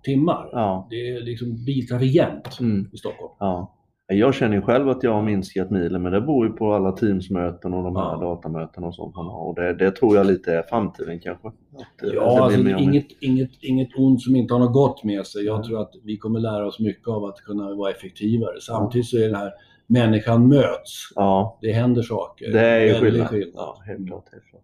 timmar. 0.03 0.49
Ja. 0.53 0.87
Det 0.91 0.97
är 1.11 1.21
liksom 1.21 1.65
biltrafik 1.65 2.15
jämt 2.15 2.61
Mm. 2.61 2.91
i 2.93 2.97
Stockholm. 2.97 3.33
Ja. 3.39 3.77
Jag 4.13 4.35
känner 4.35 4.57
ju 4.57 4.63
själv 4.63 4.89
att 4.89 5.03
jag 5.03 5.13
har 5.13 5.23
minskat 5.23 5.71
milen 5.71 6.03
men 6.03 6.13
det 6.13 6.21
beror 6.21 6.47
ju 6.47 6.53
på 6.53 6.73
alla 6.75 6.93
Teamsmöten 6.93 7.75
och 7.75 7.85
de 7.85 7.97
här 7.97 8.03
Ja. 8.13 8.17
datamöten 8.21 8.85
och 8.85 8.95
sånt 8.95 9.17
man 9.17 9.27
har. 9.27 9.49
Och 9.49 9.55
det, 9.55 9.75
det 9.75 9.91
tror 9.91 10.17
jag 10.17 10.27
lite 10.27 10.53
är 10.53 10.63
framtiden 10.63 11.21
kanske. 11.21 11.49
Att, 11.49 12.03
eh, 12.03 12.09
Ja, 12.15 12.45
alltså, 12.45 12.61
inget, 12.69 13.07
inget, 13.21 13.51
inget 13.61 13.89
ont 13.99 14.23
som 14.23 14.37
inte 14.37 14.55
har 14.55 14.59
något 14.61 14.73
gott 14.73 15.05
med 15.05 15.27
sig. 15.27 15.45
Jag 15.45 15.59
Nej. 15.59 15.69
tror 15.69 15.81
att 15.81 15.93
vi 16.05 16.17
kommer 16.17 16.41
lära 16.41 16.67
oss 16.67 16.81
mycket 16.81 17.09
av 17.09 17.25
att 17.25 17.37
kunna 17.37 17.75
vara 17.75 17.91
effektivare. 17.91 18.61
Samtidigt 18.61 19.07
så 19.07 19.17
är 19.19 19.29
det 19.29 19.37
här, 19.37 19.53
människan 19.87 20.49
möts. 20.49 21.13
Ja, 21.15 21.59
Det 21.61 21.73
händer 21.73 22.03
saker. 22.03 22.53
det 22.53 22.61
är 22.67 22.81
ju 22.81 22.93
Väldigt 23.05 23.27
skillnad. 23.27 23.53
Ja, 23.55 23.77
helt 23.87 24.07
klart, 24.07 24.25
helt 24.33 24.45
klart. 24.45 24.63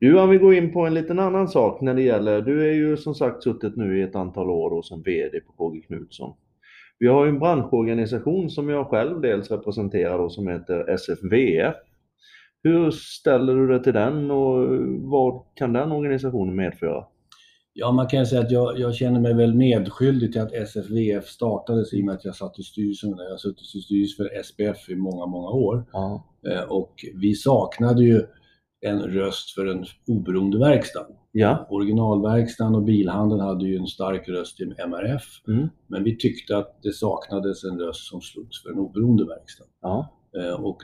Du, 0.00 0.20
om 0.20 0.30
vi 0.30 0.38
går 0.38 0.54
in 0.54 0.72
på 0.72 0.86
en 0.86 0.94
liten 0.94 1.18
annan 1.18 1.48
sak 1.48 1.80
när 1.80 1.94
det 1.94 2.02
gäller, 2.02 2.40
du 2.40 2.68
är 2.68 2.72
ju 2.72 2.96
som 2.96 3.14
sagt 3.14 3.42
suttit 3.42 3.76
nu 3.76 3.98
i 3.98 4.02
ett 4.02 4.16
antal 4.16 4.50
år 4.50 4.70
då 4.70 4.82
som 4.82 5.02
VD 5.02 5.40
på 5.40 5.52
KG 5.52 5.80
Knutsson. 5.80 6.34
Vi 6.98 7.06
har 7.06 7.24
ju 7.24 7.30
en 7.30 7.38
branschorganisation 7.38 8.50
som 8.50 8.68
jag 8.68 8.86
själv 8.86 9.20
dels 9.20 9.50
representerar 9.50 10.18
då 10.18 10.28
som 10.30 10.48
heter 10.48 10.90
SFVF. 10.90 11.74
Hur 12.62 12.90
ställer 12.90 13.54
du 13.54 13.68
dig 13.68 13.82
till 13.82 13.92
den 13.92 14.30
och 14.30 14.68
vad 15.00 15.42
kan 15.54 15.72
den 15.72 15.92
organisationen 15.92 16.56
medföra? 16.56 17.04
Ja, 17.72 17.92
man 17.92 18.06
kan 18.06 18.26
säga 18.26 18.40
att 18.40 18.50
jag, 18.50 18.78
jag 18.78 18.94
känner 18.94 19.20
mig 19.20 19.34
väl 19.34 19.54
medskyldig 19.54 20.32
till 20.32 20.40
att 20.40 20.52
SFVF 20.52 21.24
startades 21.26 21.94
i 21.94 22.00
och 22.00 22.04
med 22.04 22.14
att 22.14 22.24
jag 22.24 22.34
satt 22.34 22.58
i 22.58 22.62
styrelsen. 22.62 23.14
Jag 23.18 23.30
har 23.30 23.36
suttit 23.36 23.74
i 23.74 23.80
styrelsen 23.80 24.26
för 24.26 24.42
SPF 24.42 24.88
i 24.90 24.94
många, 24.94 25.26
många 25.26 25.48
år. 25.48 25.84
Ja. 25.92 26.24
Eh, 26.50 26.62
Och 26.70 26.92
vi 27.14 27.34
saknade 27.34 28.04
ju 28.04 28.22
en 28.80 29.02
röst 29.02 29.50
för 29.54 29.66
en 29.66 29.84
oberoende 30.08 30.58
verkstad. 30.58 31.06
Ja. 31.32 31.66
Originalverkstaden 31.70 32.74
och 32.74 32.82
bilhandeln 32.82 33.40
hade 33.40 33.64
ju 33.68 33.76
en 33.76 33.86
stark 33.86 34.28
röst 34.28 34.60
i 34.60 34.64
MRF. 34.64 35.22
Mm. 35.48 35.68
Men 35.86 36.04
vi 36.04 36.16
tyckte 36.16 36.56
att 36.56 36.82
det 36.82 36.92
saknades 36.92 37.64
en 37.64 37.78
röst 37.80 38.08
som 38.10 38.20
slogs 38.20 38.62
för 38.62 38.70
en 38.70 38.78
oberoende 38.78 39.24
verkstad. 39.24 39.64
Ja. 39.82 40.08
Eh, 40.38 40.64
Och 40.64 40.82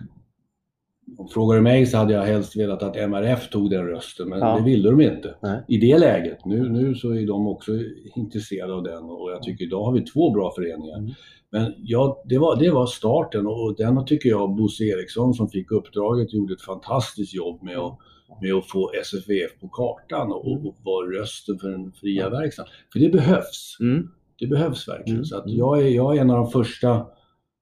om 1.19 1.29
frågar 1.29 1.57
du 1.57 1.63
mig 1.63 1.87
så 1.87 1.97
hade 1.97 2.13
jag 2.15 2.23
helst 2.23 2.57
velat 2.57 2.83
att 2.83 2.97
MRF 2.97 3.51
tog 3.51 3.71
den 3.71 3.87
rösten, 3.87 4.29
men 4.29 4.39
Ja. 4.39 4.57
det 4.59 4.65
ville 4.65 4.91
de 4.91 5.01
inte. 5.01 5.35
Nej. 5.43 5.65
I 5.69 5.79
det 5.79 5.99
läget, 5.99 6.45
nu, 6.45 6.69
nu 6.69 6.95
så 6.95 7.11
är 7.15 7.27
de 7.27 7.47
också 7.49 7.73
intresserade 8.17 8.75
av 8.75 8.83
den 8.83 9.05
och 9.05 9.31
jag 9.31 9.43
tycker 9.43 9.65
idag 9.65 9.85
har 9.85 9.93
vi 9.93 10.01
två 10.01 10.31
bra 10.31 10.53
föreningar. 10.57 10.99
Mm. 10.99 11.11
Men 11.57 11.75
ja, 11.79 12.23
det 12.25 12.39
var, 12.39 12.57
det 12.57 12.71
var 12.71 12.87
starten 12.87 13.47
och 13.47 13.77
den 13.77 14.07
tycker 14.07 14.29
jag 14.29 14.57
Bosse 14.57 14.85
Eriksson 14.85 15.35
som 15.35 15.49
fick 15.49 15.71
uppdraget 15.71 16.33
gjorde 16.33 16.55
ett 16.55 16.63
fantastiskt 16.63 17.35
jobb 17.35 17.63
med 17.63 17.79
att 17.79 17.99
med 18.41 18.55
att 18.55 18.67
få 18.67 18.91
SFVF 19.03 19.61
på 19.61 19.69
kartan 19.69 20.33
och, 20.33 20.67
och 20.67 20.77
vara 20.83 21.21
rösten 21.21 21.59
för 21.59 21.69
den 21.69 21.93
fria 21.93 22.31
verkstaden. 22.31 22.73
För 22.93 22.99
det 22.99 23.09
behövs. 23.09 23.77
Mm. 23.81 24.09
Det 24.39 24.47
behövs 24.47 24.89
verkligen. 24.89 25.17
Mm. 25.17 25.25
Så 25.25 25.37
att 25.37 25.45
jag, 25.47 25.83
är, 25.83 25.89
jag 25.89 26.17
är 26.17 26.21
en 26.21 26.31
av 26.31 26.37
de 26.37 26.51
första 26.51 27.07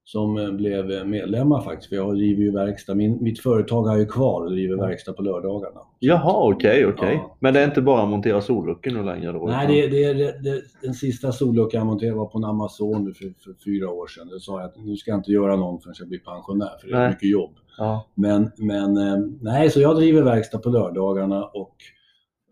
som 0.04 0.38
eh, 0.38 0.50
blev 0.50 1.06
medlemmar 1.06 1.60
faktiskt. 1.60 1.88
För 1.88 1.96
jag 1.96 2.14
driver 2.14 2.42
ju 2.42 2.50
verkstad. 2.50 2.94
Min, 2.94 3.22
mitt 3.22 3.40
företag 3.40 3.82
har 3.82 3.96
ju 3.96 4.06
kvar 4.06 4.44
och 4.44 4.50
driver 4.50 4.76
verkstad 4.76 5.12
på 5.12 5.22
lördagarna. 5.22 5.80
Jaha, 5.98 6.52
okej, 6.52 6.86
okej. 6.86 7.14
Ja. 7.14 7.36
Men 7.40 7.54
det 7.54 7.60
är 7.60 7.64
inte 7.64 7.82
bara 7.82 8.06
montera 8.06 8.40
solluckor 8.40 8.90
nu 8.90 9.02
längre 9.02 9.32
då? 9.32 9.46
Nej, 9.46 9.66
det, 9.66 9.88
det, 9.88 10.12
det, 10.12 10.42
det, 10.42 10.62
den 10.82 10.94
sista 10.94 11.32
solluckan 11.32 11.78
jag 11.78 11.86
monterade 11.86 12.16
var 12.16 12.26
på 12.26 12.38
en 12.38 12.44
Amazon 12.44 13.14
för, 13.14 13.44
för 13.44 13.54
fyra 13.64 13.90
år 13.90 14.06
sedan. 14.06 14.28
Då 14.28 14.38
sa 14.38 14.60
jag 14.60 14.68
att 14.68 14.76
nu 14.76 14.96
ska 14.96 15.10
jag 15.10 15.18
inte 15.18 15.32
göra 15.32 15.56
någon 15.56 15.80
förrän 15.80 15.94
jag 15.98 16.08
blir 16.08 16.18
pensionär, 16.18 16.78
för 16.80 16.88
det 16.88 16.94
är 16.94 16.98
Nej. 16.98 17.10
mycket 17.10 17.30
jobb. 17.30 17.52
Ja. 17.78 18.06
Men, 18.14 18.50
men 18.56 18.96
eh, 18.96 19.18
nej, 19.40 19.70
så 19.70 19.80
jag 19.80 19.96
driver 19.96 20.22
verkstad 20.22 20.58
på 20.58 20.68
lördagarna 20.68 21.44
och, 21.44 21.76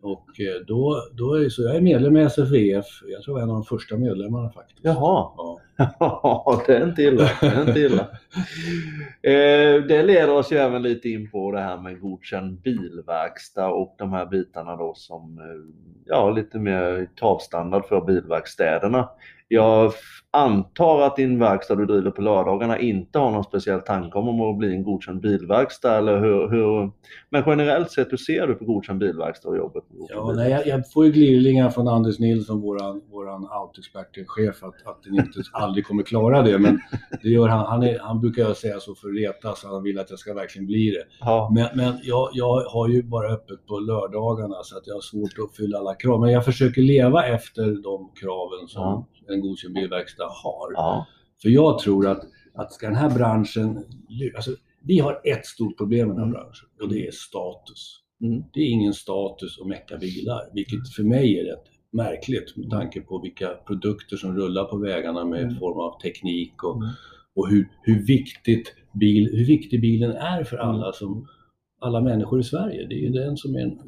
och 0.02 0.40
eh, 0.40 0.66
då, 0.66 1.02
då 1.12 1.34
är, 1.34 1.48
så 1.48 1.62
jag 1.62 1.76
är 1.76 1.80
medlem 1.80 2.16
i 2.16 2.20
SFVF. 2.20 2.86
Jag 3.06 3.22
tror 3.22 3.38
jag 3.38 3.38
är 3.38 3.42
en 3.42 3.50
av 3.50 3.56
de 3.56 3.64
första 3.64 3.96
medlemmarna 3.96 4.50
faktiskt. 4.50 4.80
Jaha. 4.82 5.30
Ja. 5.36 5.58
Det 6.66 6.76
är 6.76 6.84
inte 6.84 7.02
illa. 7.02 7.30
Det 7.40 7.46
är 7.46 7.68
inte 7.68 7.80
illa. 7.80 8.08
Eh, 9.24 9.82
det 9.82 10.02
leder 10.02 10.30
oss 10.30 10.52
ju 10.52 10.56
även 10.56 10.82
lite 10.82 11.08
in 11.08 11.30
på 11.30 11.52
det 11.52 11.60
här 11.60 11.76
med 11.76 12.00
godkänd 12.00 12.60
bilverkstad 12.60 13.68
och 13.68 13.94
de 13.98 14.12
här 14.12 14.26
bitarna 14.26 14.76
då 14.76 14.94
som, 14.94 15.38
eh, 15.38 15.44
ja, 16.06 16.30
lite 16.30 16.58
mer 16.58 17.08
kravstandard 17.16 17.86
för 17.86 18.00
bilverkstäderna. 18.00 19.08
Jag 19.48 19.92
antar 20.32 21.00
att 21.00 21.16
din 21.16 21.38
verkstad 21.38 21.74
du 21.74 21.86
driver 21.86 22.10
på 22.10 22.22
lördagarna 22.22 22.78
inte 22.78 23.18
har 23.18 23.30
någon 23.30 23.44
speciell 23.44 23.80
tanke 23.80 24.18
om 24.18 24.40
att 24.40 24.58
bli 24.58 24.74
en 24.74 24.82
godkänd 24.82 25.20
bilverkstad 25.20 25.98
eller 25.98 26.20
hur, 26.20 26.48
hur 26.50 26.92
men 27.30 27.42
generellt 27.46 27.90
sett 27.90 28.12
hur 28.12 28.16
ser 28.16 28.46
du 28.46 28.54
på 28.54 28.64
godkänd 28.64 28.98
bilverkstad 28.98 29.48
och 29.48 29.56
jobbet? 29.56 29.84
Ja, 30.08 30.32
nej, 30.36 30.50
jag, 30.50 30.66
jag 30.66 30.92
får 30.92 31.06
ju 31.06 31.12
glidningar 31.12 31.70
från 31.70 31.88
Anders 31.88 32.18
Nilsson, 32.18 32.60
våran, 32.60 33.00
våran 33.10 33.48
autoexpertchef, 33.50 34.62
att, 34.64 34.86
att 34.86 35.02
den 35.02 35.14
inte 35.14 35.42
aldrig 35.52 35.86
kommer 35.86 36.02
klara 36.02 36.42
det. 36.42 36.58
Men 36.58 36.80
det 37.22 37.28
gör 37.28 37.48
han. 37.48 37.66
Han, 37.66 37.82
är, 37.82 37.98
han 37.98 38.20
brukar 38.20 38.54
säga 38.54 38.80
så 38.80 38.94
för 38.94 39.08
att 39.08 39.14
retas, 39.14 39.64
han 39.64 39.82
vill 39.82 39.98
att 39.98 40.10
jag 40.10 40.18
ska 40.18 40.34
verkligen 40.34 40.66
bli 40.66 40.90
det. 40.90 41.04
Ja. 41.20 41.50
Men, 41.54 41.66
men 41.74 41.94
jag, 42.02 42.28
jag 42.32 42.64
har 42.64 42.88
ju 42.88 43.02
bara 43.02 43.32
öppet 43.32 43.66
på 43.66 43.78
lördagarna 43.78 44.54
så 44.62 44.76
att 44.78 44.86
jag 44.86 44.94
har 44.94 45.00
svårt 45.00 45.32
att 45.32 45.44
uppfylla 45.44 45.78
alla 45.78 45.94
krav. 45.94 46.20
Men 46.20 46.32
jag 46.32 46.44
försöker 46.44 46.82
leva 46.82 47.26
efter 47.26 47.82
de 47.82 48.10
kraven 48.20 48.68
som 48.68 48.82
Ja. 48.82 49.06
en 49.34 49.40
godkänd 49.40 49.74
bilverkstad 49.74 50.21
har. 50.28 50.72
Ja. 50.74 51.06
För 51.42 51.48
jag 51.48 51.78
tror 51.78 52.06
att, 52.08 52.22
att 52.54 52.72
ska 52.72 52.86
den 52.86 52.96
här 52.96 53.10
branschen... 53.10 53.84
Alltså, 54.36 54.50
vi 54.84 54.98
har 54.98 55.20
ett 55.24 55.46
stort 55.46 55.78
problem 55.78 56.08
med 56.08 56.16
den 56.16 56.24
här 56.24 56.30
Mm. 56.30 56.40
branschen 56.42 56.68
och 56.82 56.88
det 56.88 57.06
är 57.06 57.10
status. 57.10 57.98
Mm. 58.24 58.42
Det 58.54 58.60
är 58.60 58.68
ingen 58.70 58.94
status 58.94 59.58
att 59.60 59.66
mecka 59.66 59.96
bilar, 59.96 60.40
vilket 60.54 60.94
för 60.96 61.02
mig 61.02 61.38
är 61.38 61.44
rätt 61.44 61.64
märkligt 61.92 62.56
med 62.56 62.70
tanke 62.70 63.00
på 63.00 63.18
vilka 63.18 63.48
produkter 63.48 64.16
som 64.16 64.36
rullar 64.36 64.64
på 64.64 64.76
vägarna 64.76 65.24
med 65.24 65.42
Mm. 65.42 65.58
form 65.58 65.78
av 65.78 66.00
teknik 66.00 66.64
och, 66.64 66.76
Mm. 66.76 66.88
och 67.36 67.48
hur, 67.48 67.68
hur, 67.82 68.06
viktigt 68.06 68.74
bil, 68.92 69.28
hur 69.32 69.46
viktig 69.46 69.80
bilen 69.80 70.12
är 70.12 70.44
för 70.44 70.56
Mm. 70.56 70.68
alla, 70.68 70.92
som, 70.92 71.28
alla 71.80 72.00
människor 72.00 72.40
i 72.40 72.44
Sverige. 72.44 72.86
Det 72.88 72.94
är 72.94 72.98
ju 73.00 73.08
den 73.10 73.36
som 73.36 73.54
är 73.54 73.60
en, 73.60 73.78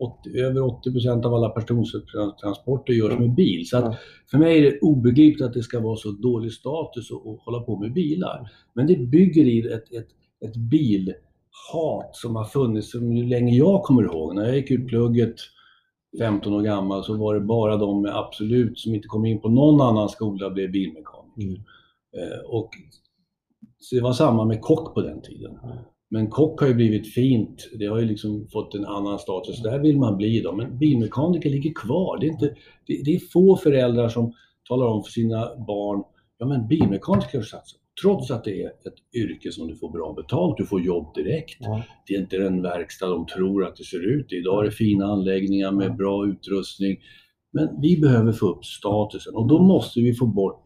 80, 0.00 0.30
över 0.38 0.62
80 0.62 0.92
procent 0.92 1.24
av 1.24 1.34
alla 1.34 1.48
persontransporter 1.48 2.92
görs 2.92 3.18
med 3.18 3.34
bil. 3.34 3.68
Så 3.68 3.76
att 3.76 3.84
Ja. 3.84 3.96
för 4.30 4.38
mig 4.38 4.58
är 4.58 4.62
det 4.62 4.78
obegripligt 4.80 5.42
att 5.46 5.52
det 5.52 5.62
ska 5.62 5.80
vara 5.80 5.96
så 5.96 6.10
dålig 6.10 6.52
status 6.52 7.10
att, 7.10 7.26
att 7.26 7.40
hålla 7.40 7.60
på 7.60 7.78
med 7.78 7.92
bilar. 7.92 8.50
Men 8.74 8.86
det 8.86 8.96
bygger 8.96 9.44
i 9.44 9.58
ett, 9.58 9.92
ett, 9.92 10.08
ett 10.44 10.56
bilhat 10.56 12.16
som 12.16 12.36
har 12.36 12.44
funnits 12.44 12.90
så 12.90 13.00
länge 13.00 13.56
jag 13.56 13.82
kommer 13.82 14.02
ihåg. 14.02 14.34
När 14.34 14.46
jag 14.46 14.56
gick 14.56 14.70
ut 14.70 14.88
plugget 14.88 15.34
15 16.18 16.54
år 16.54 16.62
gammal 16.62 17.04
så 17.04 17.16
var 17.16 17.34
det 17.34 17.40
bara 17.40 17.76
de 17.76 18.02
med 18.02 18.16
absolut 18.16 18.78
som 18.78 18.94
inte 18.94 19.08
kom 19.08 19.26
in 19.26 19.40
på 19.40 19.48
någon 19.48 19.80
annan 19.80 20.08
skola 20.08 20.50
blev 20.50 20.72
bilmekaniker. 20.72 21.20
Mm. 21.36 21.54
Eh, 22.16 22.40
och 22.46 22.70
det 23.90 24.00
var 24.00 24.12
samma 24.12 24.44
med 24.44 24.60
kock 24.60 24.94
på 24.94 25.00
den 25.00 25.22
tiden. 25.22 25.58
Men 26.10 26.30
kock 26.30 26.60
har 26.60 26.68
ju 26.68 26.74
blivit 26.74 27.14
fint. 27.14 27.70
Det 27.78 27.86
har 27.86 27.98
ju 27.98 28.04
liksom 28.04 28.48
fått 28.52 28.74
en 28.74 28.86
annan 28.86 29.18
status. 29.18 29.62
Där 29.62 29.78
vill 29.78 29.98
man 29.98 30.16
bli 30.16 30.40
då. 30.40 30.52
Men 30.52 30.78
bilmekaniker 30.78 31.50
ligger 31.50 31.72
kvar. 31.74 32.18
Det 32.20 32.26
är, 32.26 32.30
inte, 32.30 32.54
det, 32.86 33.02
det 33.04 33.14
är 33.14 33.20
få 33.32 33.56
föräldrar 33.56 34.08
som 34.08 34.32
talar 34.70 34.86
om 34.86 35.04
för 35.04 35.10
sina 35.10 35.56
barn, 35.66 36.04
ja 36.38 36.46
men 36.46 36.68
bilmekaniker 36.68 37.38
du 37.38 37.44
satsa. 37.44 37.76
Trots 38.02 38.30
att 38.30 38.44
det 38.44 38.62
är 38.62 38.66
ett 38.68 39.14
yrke 39.16 39.52
som 39.52 39.68
du 39.68 39.76
får 39.76 39.90
bra 39.90 40.12
betalt, 40.12 40.56
du 40.56 40.66
får 40.66 40.80
jobb 40.80 41.14
direkt. 41.14 41.56
Ja. 41.60 41.82
Det 42.06 42.14
är 42.14 42.20
inte 42.20 42.36
den 42.36 42.62
verkstad 42.62 43.08
de 43.08 43.26
tror 43.26 43.64
att 43.64 43.76
det 43.76 43.84
ser 43.84 44.18
ut. 44.18 44.32
Idag 44.32 44.60
är 44.60 44.64
det 44.64 44.70
fina 44.70 45.04
anläggningar 45.04 45.72
med 45.72 45.96
bra 45.96 46.26
utrustning. 46.26 46.96
Men 47.52 47.80
vi 47.80 48.00
behöver 48.00 48.32
få 48.32 48.46
upp 48.46 48.64
statusen 48.64 49.34
och 49.34 49.48
då 49.48 49.62
måste 49.62 50.00
vi 50.00 50.14
få 50.14 50.26
bort 50.26 50.62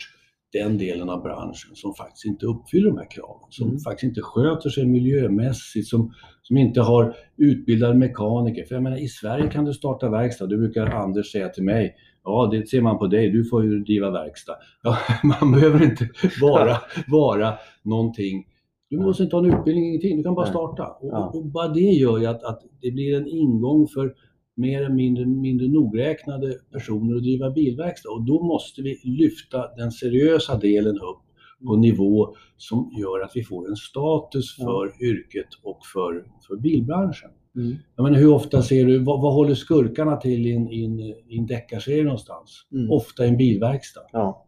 den 0.58 0.78
delen 0.78 1.08
av 1.10 1.22
branschen 1.22 1.74
som 1.74 1.94
faktiskt 1.94 2.24
inte 2.24 2.46
uppfyller 2.46 2.88
de 2.90 2.98
här 2.98 3.10
kraven. 3.10 3.46
Som 3.50 3.68
Mm. 3.68 3.80
faktiskt 3.80 4.04
inte 4.04 4.20
sköter 4.20 4.70
sig 4.70 4.86
miljömässigt, 4.86 5.88
som, 5.88 6.12
som 6.42 6.56
inte 6.56 6.80
har 6.80 7.14
utbildade 7.36 7.94
mekaniker. 7.94 8.64
För 8.64 8.74
jag 8.74 8.82
menar, 8.82 8.96
i 9.04 9.08
Sverige 9.08 9.50
kan 9.50 9.64
du 9.64 9.72
starta 9.74 10.10
verkstad. 10.10 10.46
Det 10.46 10.56
brukar 10.56 10.86
Anders 10.86 11.32
säga 11.32 11.48
till 11.48 11.64
mig. 11.64 11.94
Ja, 12.24 12.48
det 12.52 12.68
ser 12.68 12.80
man 12.80 12.98
på 12.98 13.06
dig. 13.06 13.30
Du 13.30 13.44
får 13.44 13.64
ju 13.64 13.78
driva 13.80 14.10
verkstad. 14.10 14.56
Ja, 14.82 14.96
man 15.40 15.52
behöver 15.52 15.84
inte 15.84 16.08
vara, 16.40 16.76
vara 17.08 17.54
någonting. 17.82 18.44
Du 18.90 18.98
måste 18.98 19.22
inte 19.22 19.36
ha 19.36 19.44
en 19.46 19.54
utbildning, 19.54 19.88
ingenting. 19.88 20.16
Du 20.16 20.22
kan 20.22 20.34
bara 20.34 20.46
starta. 20.46 20.86
Och, 21.00 21.34
och 21.36 21.46
bara 21.46 21.68
det 21.68 21.80
gör 21.80 22.18
ju 22.18 22.26
att, 22.26 22.44
att 22.44 22.60
det 22.80 22.90
blir 22.90 23.16
en 23.16 23.26
ingång 23.26 23.88
för 23.88 24.14
mer 24.56 24.82
eller 24.82 24.94
mindre, 24.94 25.26
mindre 25.26 25.68
nogräknade 25.68 26.54
personer 26.72 27.16
att 27.16 27.22
driva 27.22 27.50
bilverkstad. 27.50 28.08
Och 28.08 28.26
då 28.26 28.42
måste 28.42 28.82
vi 28.82 29.00
lyfta 29.04 29.74
den 29.76 29.92
seriösa 29.92 30.58
delen 30.58 30.94
upp 30.94 31.20
på 31.66 31.76
nivå 31.76 32.34
som 32.56 32.90
gör 33.00 33.24
att 33.24 33.32
vi 33.34 33.42
får 33.44 33.68
en 33.68 33.76
status 33.76 34.56
Ja. 34.58 34.64
för 34.64 35.04
yrket 35.04 35.48
och 35.62 35.78
för, 35.92 36.24
för 36.48 36.56
bilbranschen. 36.56 37.30
Mm. 37.56 37.76
Jag 37.96 38.04
menar, 38.04 38.18
hur 38.18 38.32
ofta 38.32 38.62
ser 38.62 38.86
du, 38.86 38.98
vad, 38.98 39.22
vad 39.22 39.34
håller 39.34 39.54
skurkarna 39.54 40.16
till 40.16 40.46
i 40.46 40.52
en, 40.52 40.68
i 40.68 40.84
en, 40.84 41.00
en 41.38 41.46
deckarserie 41.46 42.04
någonstans? 42.04 42.66
Mm. 42.72 42.90
Ofta 42.90 43.24
i 43.24 43.28
en 43.28 43.36
bilverkstad. 43.36 44.00
Ja. 44.12 44.46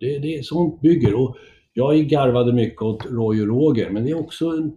Det, 0.00 0.18
det 0.18 0.34
är 0.38 0.42
sånt 0.42 0.80
bygger. 0.80 1.14
Och 1.14 1.36
jag 1.72 1.96
garvade 1.98 2.52
mycket 2.52 2.82
åt 2.82 3.06
Roy 3.06 3.42
och 3.42 3.48
Roger, 3.48 3.90
men 3.90 4.04
det 4.04 4.10
är 4.10 4.20
också 4.20 4.46
en... 4.48 4.76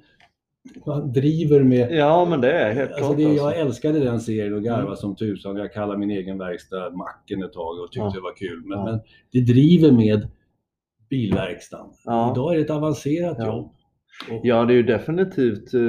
Man 0.86 1.12
driver 1.12 1.64
med... 1.64 1.92
ja, 1.92 2.28
men 2.30 2.42
det 2.42 2.52
är 2.52 2.74
helt 2.74 2.92
Alltså 2.92 3.06
klart. 3.06 3.18
det, 3.18 3.26
alltså. 3.26 3.44
jag 3.46 3.60
älskade 3.60 4.00
den 4.00 4.20
serien 4.20 4.54
och 4.54 4.64
garvade 4.64 4.84
Mm. 4.84 4.96
som 4.96 5.16
tusan. 5.16 5.56
Jag 5.56 5.74
kallade 5.74 6.00
min 6.00 6.12
egen 6.12 6.38
verkstad 6.38 6.90
Macken 6.90 7.44
ett 7.44 7.54
tag 7.54 7.80
och 7.80 7.92
tyckte 7.92 8.06
Ja. 8.06 8.12
det 8.16 8.22
var 8.22 8.36
kul. 8.36 8.62
Men, 8.66 8.78
Ja. 8.80 8.86
men 8.86 9.00
det 9.32 9.42
driver 9.54 9.92
med 9.92 10.28
bilverkstaden. 11.10 11.92
Ja. 12.06 12.32
Idag 12.32 12.54
är 12.54 12.58
det 12.58 12.64
ett 12.64 12.70
avancerat 12.70 13.38
jobb. 13.46 13.66
Och, 14.32 14.40
Ja, 14.44 14.66
det 14.66 14.74
är 14.74 14.76
ju 14.76 14.84
definitivt 14.84 15.74
eh, 15.74 15.82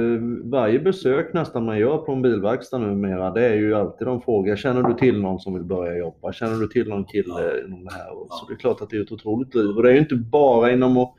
varje 0.43 0.79
besök 0.79 1.33
nästan 1.33 1.65
man 1.65 1.79
gör 1.79 1.97
på 1.97 2.11
en 2.11 2.21
bilverkstad 2.21 2.77
numera. 2.77 3.31
Det 3.31 3.45
är 3.45 3.55
ju 3.55 3.75
alltid 3.75 4.07
de 4.07 4.21
frågar, 4.21 4.55
känner 4.55 4.83
du 4.83 4.93
till 4.93 5.21
någon 5.21 5.39
som 5.39 5.53
vill 5.53 5.63
börja 5.63 5.97
jobba? 5.97 6.31
Känner 6.33 6.55
du 6.59 6.67
till 6.67 6.87
någon 6.89 7.05
kille 7.05 7.63
inom 7.67 7.83
det 7.85 7.93
här? 7.93 8.09
Så 8.29 8.45
det 8.47 8.53
är 8.53 8.57
klart 8.57 8.81
att 8.81 8.89
det 8.89 8.97
är 8.97 9.01
ett 9.01 9.11
otroligt 9.11 9.51
driv. 9.51 9.69
Och 9.77 9.83
det 9.83 9.89
är 9.89 9.93
ju 9.93 9.99
inte 9.99 10.15
bara 10.15 10.71
inom 10.71 10.97
och- 10.97 11.15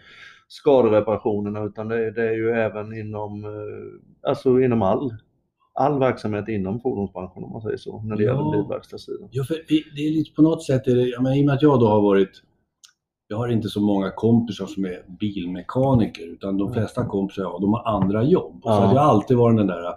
skadereparationerna 0.52 1.62
utan 1.64 1.88
det 1.88 2.06
är, 2.06 2.10
det 2.10 2.28
är 2.28 2.32
ju 2.32 2.50
även 2.50 2.98
inom, 2.98 3.44
eh, 3.44 4.30
alltså 4.30 4.60
inom 4.60 4.82
all, 4.82 5.14
all 5.74 5.98
verksamhet 5.98 6.48
inom 6.48 6.80
fordonsbranschen 6.80 7.44
om 7.44 7.52
man 7.52 7.62
säger 7.62 7.76
så, 7.76 8.02
när 8.02 8.16
det 8.16 8.22
Ja. 8.24 8.30
gäller 8.32 8.52
bilverkstadssidan. 8.62 9.28
Ja, 9.30 9.44
för 9.44 9.54
det 9.96 10.06
är 10.06 10.10
lite 10.10 10.34
på 10.34 10.42
något 10.42 10.62
sätt, 10.64 10.86
är 10.86 10.94
det, 10.96 11.02
jag 11.08 11.22
menar, 11.22 11.36
i 11.36 11.42
och 11.42 11.46
med 11.46 11.54
att 11.54 11.62
jag 11.62 11.80
då 11.80 11.86
har 11.86 12.00
varit, 12.02 12.30
jag 13.28 13.36
har 13.36 13.48
inte 13.48 13.68
så 13.68 13.80
många 13.80 14.10
kompisar 14.10 14.66
som 14.66 14.84
är 14.84 15.04
bilmekaniker, 15.20 16.26
utan 16.32 16.58
de 16.58 16.72
flesta 16.72 17.06
kompisar 17.06 17.42
jag 17.42 17.50
har, 17.50 17.60
de 17.60 17.72
har 17.72 17.84
andra 17.88 18.22
jobb. 18.24 18.60
Så 18.62 18.68
Ja. 18.68 18.84
att 18.84 18.94
jag 18.94 19.00
har 19.02 19.10
alltid 19.10 19.36
varit 19.36 19.56
den 19.56 19.66
där 19.66 19.94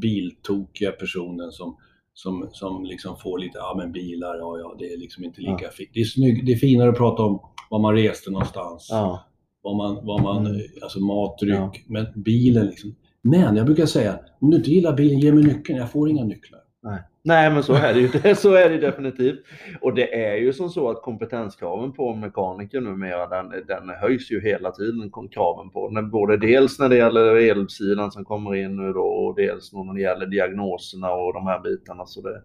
biltokiga 0.00 0.92
personen 0.92 1.52
som, 1.52 1.76
som, 2.14 2.48
som 2.52 2.84
liksom 2.84 3.16
får 3.16 3.38
lite, 3.38 3.58
ja 3.58 3.74
men 3.78 3.92
bilar, 3.92 4.34
ja 4.38 4.58
ja, 4.58 4.74
det 4.78 4.84
är 4.92 4.98
liksom 4.98 5.24
inte 5.24 5.40
lika 5.40 5.68
fint. 5.70 5.90
Det 5.94 6.00
är, 6.00 6.04
snygg, 6.04 6.46
det 6.46 6.52
är 6.52 6.56
finare 6.56 6.90
att 6.90 6.96
prata 6.96 7.22
om 7.22 7.40
var 7.70 7.78
man 7.78 7.94
reste 7.94 8.30
någonstans, 8.30 8.88
Ja, 8.90 9.24
vad 9.64 9.76
man, 9.76 10.06
vad 10.06 10.22
man 10.22 10.46
Mm. 10.46 10.60
alltså 10.82 11.00
mat, 11.00 11.38
dryck, 11.38 11.54
Ja. 11.54 11.72
men 11.86 12.06
bilen 12.14 12.66
liksom. 12.66 12.94
Men 13.22 13.56
jag 13.56 13.66
brukar 13.66 13.86
säga, 13.86 14.18
om 14.40 14.50
du 14.50 14.56
inte 14.56 14.70
gillar 14.70 14.96
bilen, 14.96 15.18
ge 15.18 15.32
mig 15.32 15.44
nyckeln, 15.44 15.78
jag 15.78 15.90
får 15.92 16.08
inga 16.10 16.24
nycklar. 16.24 16.60
Nej. 16.82 16.98
Nej, 17.26 17.50
men 17.50 17.62
så 17.62 17.74
är 17.74 17.94
det 17.94 18.00
ju. 18.00 18.34
Så 18.34 18.54
är 18.54 18.70
det 18.70 18.78
definitivt. 18.78 19.38
Och 19.80 19.94
det 19.94 20.24
är 20.26 20.36
ju 20.36 20.52
som 20.52 20.68
så 20.70 20.90
att 20.90 21.02
kompetenskraven 21.02 21.92
på 21.92 22.14
mekaniker 22.14 22.80
numera, 22.80 23.26
den, 23.28 23.48
den 23.66 23.88
höjs 24.02 24.30
ju 24.32 24.40
hela 24.40 24.70
tiden, 24.70 25.10
kraven 25.30 25.70
på 25.70 25.90
den. 25.90 26.10
Både 26.10 26.36
dels 26.36 26.78
när 26.78 26.88
det 26.88 26.96
gäller 26.96 27.36
elsidan 27.36 28.12
som 28.12 28.24
kommer 28.24 28.54
in 28.54 28.76
nu 28.76 28.92
då 28.92 29.00
och 29.04 29.36
dels 29.36 29.72
när 29.72 29.94
det 29.94 30.00
gäller 30.00 30.26
diagnoserna 30.26 31.12
och 31.12 31.34
de 31.34 31.46
här 31.46 31.60
bitarna. 31.60 32.06
Så 32.06 32.20
det, 32.20 32.42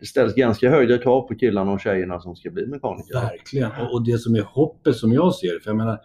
det 0.00 0.06
ställs 0.06 0.34
ganska 0.34 0.70
höga 0.70 0.98
krav 0.98 1.20
på 1.20 1.34
killarna 1.34 1.72
och 1.72 1.80
tjejerna 1.80 2.20
som 2.20 2.36
ska 2.36 2.50
bli 2.50 2.66
mekaniker. 2.66 3.14
Verkligen. 3.14 3.70
Och, 3.80 3.94
och 3.94 4.04
det 4.04 4.18
som 4.18 4.34
är 4.34 4.42
hoppet 4.42 4.96
som 4.96 5.12
jag 5.12 5.34
ser 5.34 5.60
för 5.62 5.70
jag 5.70 5.76
menar, 5.76 5.98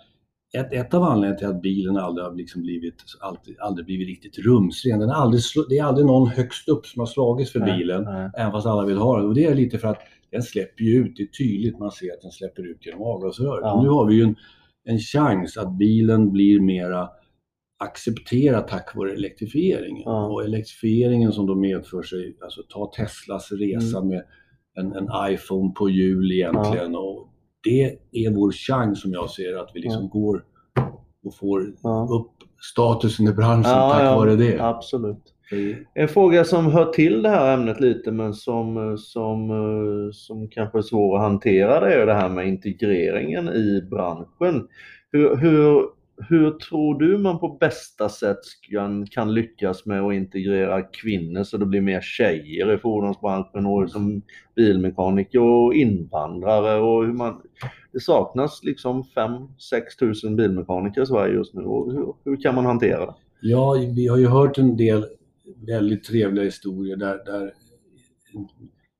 ett, 0.59 0.73
ett 0.73 0.93
av 0.93 1.03
anledningarna 1.03 1.37
till 1.37 1.47
att 1.47 1.61
bilen 1.61 1.97
aldrig 1.97 2.25
har 2.25 2.35
liksom 2.35 2.61
blivit, 2.61 3.03
aldrig, 3.21 3.59
aldrig 3.59 3.85
blivit 3.85 4.07
riktigt 4.07 4.37
rumsren, 4.45 4.99
den 4.99 5.09
är 5.09 5.13
aldrig, 5.13 5.41
det 5.69 5.77
är 5.77 5.83
aldrig 5.83 6.05
någon 6.07 6.27
högst 6.27 6.69
upp 6.69 6.85
som 6.85 6.99
har 6.99 7.07
slagits 7.07 7.51
för 7.51 7.59
Nej, 7.59 7.77
bilen, 7.77 8.03
nej. 8.03 8.29
även 8.37 8.51
fast 8.51 8.67
alla 8.67 8.85
vill 8.85 8.97
ha 8.97 9.17
den. 9.17 9.27
Och 9.27 9.35
det 9.35 9.45
är 9.45 9.55
lite 9.55 9.77
för 9.77 9.87
att 9.87 9.99
den 10.31 10.43
släpper 10.43 10.83
ju 10.83 10.95
ut, 10.95 11.13
det 11.17 11.23
är 11.23 11.27
tydligt 11.27 11.79
man 11.79 11.91
ser 11.91 12.13
att 12.13 12.21
den 12.21 12.31
släpper 12.31 12.71
ut 12.71 12.85
genom 12.85 13.01
avgasröret. 13.01 13.61
Ja. 13.63 13.81
Nu 13.83 13.89
har 13.89 14.05
vi 14.05 14.15
ju 14.15 14.23
en, 14.23 14.35
en 14.85 14.99
chans 14.99 15.57
att 15.57 15.77
bilen 15.77 16.31
blir 16.31 16.59
mera 16.59 17.09
accepterad 17.83 18.67
tack 18.67 18.95
vare 18.95 19.11
elektrifieringen. 19.13 20.03
Ja. 20.05 20.27
Och 20.27 20.43
elektrifieringen 20.43 21.31
som 21.31 21.45
då 21.45 21.55
medför 21.55 22.01
sig, 22.03 22.37
alltså 22.43 22.61
ta 22.69 22.91
Teslas 22.95 23.51
resa 23.51 23.97
Mm. 23.97 24.09
med 24.09 24.23
en, 24.77 24.93
en 24.93 25.09
iPhone 25.33 25.73
på 25.77 25.89
hjul 25.89 26.31
egentligen. 26.31 26.95
Och 26.95 27.29
det 27.65 27.97
är 28.11 28.35
vår 28.35 28.51
chans 28.51 29.01
som 29.01 29.13
jag 29.13 29.29
ser 29.29 29.57
att 29.57 29.71
vi 29.73 29.79
liksom 29.79 30.09
går 30.09 30.43
och 31.25 31.35
får 31.35 31.73
Ja. 31.83 32.07
upp 32.11 32.31
statusen 32.73 33.27
i 33.27 33.33
branschen 33.33 33.63
tack 33.63 34.01
vare 34.17 34.35
det. 34.35 34.59
Absolut. 34.59 35.31
En 35.93 36.07
fråga 36.07 36.43
som 36.43 36.65
hör 36.71 36.85
till 36.85 37.21
det 37.21 37.29
här 37.29 37.53
ämnet 37.53 37.79
lite 37.81 38.11
men 38.11 38.33
som, 38.33 38.97
som, 38.97 39.49
som 40.13 40.47
kanske 40.49 40.77
är 40.77 40.81
svår 40.81 41.15
att 41.17 41.23
hantera 41.23 41.79
det 41.79 41.93
är 41.93 42.05
det 42.05 42.13
här 42.13 42.29
med 42.29 42.47
integreringen 42.47 43.49
i 43.49 43.81
branschen. 43.91 44.67
Hur, 45.11 45.35
hur, 45.35 45.81
hur 46.17 46.51
tror 46.51 46.99
du 46.99 47.17
man 47.17 47.39
på 47.39 47.57
bästa 47.59 48.09
sätt 48.09 48.39
kan, 48.71 49.07
kan 49.07 49.33
lyckas 49.33 49.85
med 49.85 50.01
att 50.01 50.13
integrera 50.13 50.81
kvinnor 50.81 51.43
så 51.43 51.57
det 51.57 51.65
blir 51.65 51.81
mer 51.81 52.01
tjejer 52.01 52.73
i 52.73 52.77
fordonsbranschen 52.77 53.65
och 53.65 53.89
som 53.89 54.21
bilmekaniker 54.55 55.41
och 55.41 55.73
invandrare 55.73 56.81
och 56.81 57.05
hur 57.05 57.13
man... 57.13 57.41
Det 57.93 57.99
saknas 57.99 58.63
liksom 58.63 59.03
5-6 59.03 59.47
tusen 59.99 60.35
bilmekaniker 60.35 61.01
i 61.01 61.05
Sverige 61.05 61.33
just 61.33 61.53
nu 61.53 61.61
och 61.61 61.91
hur, 61.91 62.13
hur 62.25 62.41
kan 62.41 62.55
man 62.55 62.65
hantera 62.65 63.05
det? 63.05 63.13
Ja, 63.41 63.75
vi 63.95 64.07
har 64.07 64.17
ju 64.17 64.27
hört 64.27 64.57
en 64.57 64.77
del 64.77 65.05
väldigt 65.67 66.03
trevliga 66.03 66.45
historier 66.45 66.95
där, 66.95 67.21
där 67.25 67.53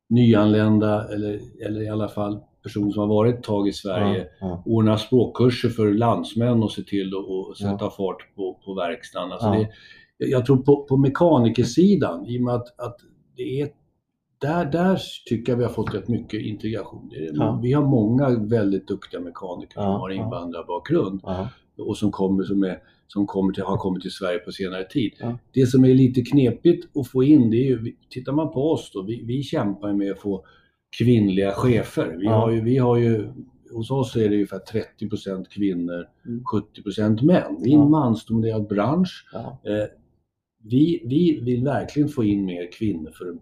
nyanlända 0.10 1.07
eller, 1.13 1.39
eller 1.65 1.81
i 1.81 1.89
alla 1.89 2.07
fall 2.07 2.39
personer 2.65 2.91
som 2.91 3.01
har 3.01 3.07
varit 3.07 3.36
ett 3.36 3.43
tag 3.43 3.67
i 3.67 3.74
Sverige 3.74 4.27
Ja, 4.39 4.63
ordnar 4.65 4.98
språkkurser 4.98 5.69
för 5.69 5.93
landsmän 5.93 6.63
och 6.63 6.72
ser 6.72 6.84
till 6.84 7.12
att 7.15 7.57
sätta 7.57 7.89
fart 7.89 8.36
på, 8.36 8.60
på 8.65 8.74
verkstaden. 8.74 9.31
Alltså 9.31 9.51
det, 9.51 9.69
jag 10.17 10.45
tror 10.45 10.57
på, 10.57 10.84
på 10.84 10.98
mekanikersidan, 10.98 12.25
i 12.25 12.39
och 12.39 12.41
med 12.41 12.53
att, 12.53 12.79
att 12.79 12.98
det 13.36 13.62
är 13.62 13.69
där, 14.41 14.65
där 14.65 15.01
tycker 15.29 15.51
jag 15.51 15.57
vi 15.57 15.63
har 15.63 15.72
fått 15.72 15.93
rätt 15.93 16.07
mycket 16.07 16.41
integration. 16.41 17.12
Ja. 17.34 17.60
Vi 17.63 17.74
har 17.74 17.84
många 17.84 18.29
väldigt 18.39 18.88
duktiga 18.88 19.19
mekaniker 19.19 19.74
Ja, 19.75 19.84
som 19.84 19.93
har 19.93 20.10
invandrarbakgrund 20.10 21.19
ja, 21.24 21.50
och 21.77 21.98
som, 21.98 22.12
kommer, 22.12 22.43
som, 22.43 22.63
är, 22.63 22.79
som 23.07 23.27
kommer 23.27 23.53
till, 23.53 23.63
har 23.63 23.77
kommit 23.77 24.01
till 24.01 24.12
Sverige 24.12 24.39
på 24.39 24.51
senare 24.51 24.84
tid. 24.84 25.12
Det 25.53 25.65
som 25.65 25.86
är 25.86 25.93
lite 25.93 26.22
knepigt 26.22 26.98
att 26.98 27.07
få 27.07 27.24
in, 27.24 27.50
det 27.50 27.57
är 27.57 27.69
ju, 27.69 27.95
tittar 28.10 28.31
man 28.31 28.51
på 28.51 28.72
oss 28.72 28.91
då, 28.93 29.01
vi, 29.01 29.24
vi 29.25 29.43
kämpar 29.43 29.93
med 29.93 30.12
att 30.12 30.19
få 30.19 30.45
kvinnliga 30.98 31.52
chefer. 31.52 32.16
Vi, 32.20 32.25
Ja. 32.25 32.32
har 32.32 32.52
ju, 32.52 32.62
vi 32.62 32.78
har 32.78 32.98
ju, 32.98 33.28
hos 33.74 33.92
oss 33.92 34.16
är 34.16 34.30
det 34.30 34.36
ungefär 34.36 34.60
30% 34.60 35.46
kvinnor, 35.50 36.08
Mm. 36.25 36.44
70% 36.44 37.22
män. 37.22 37.58
Vi 37.64 37.72
är 37.72 37.75
en 37.75 37.82
Ja. 37.82 37.88
mansdominerad 37.90 38.68
bransch. 38.68 39.28
ja. 39.34 39.60
Eh, 39.64 39.86
vi, 40.64 41.02
vi 41.06 41.40
vill 41.42 41.64
verkligen 41.64 42.10
få 42.10 42.24
in 42.24 42.46
mer 42.46 42.72
kvinnor 42.72 43.12
för 43.18 43.38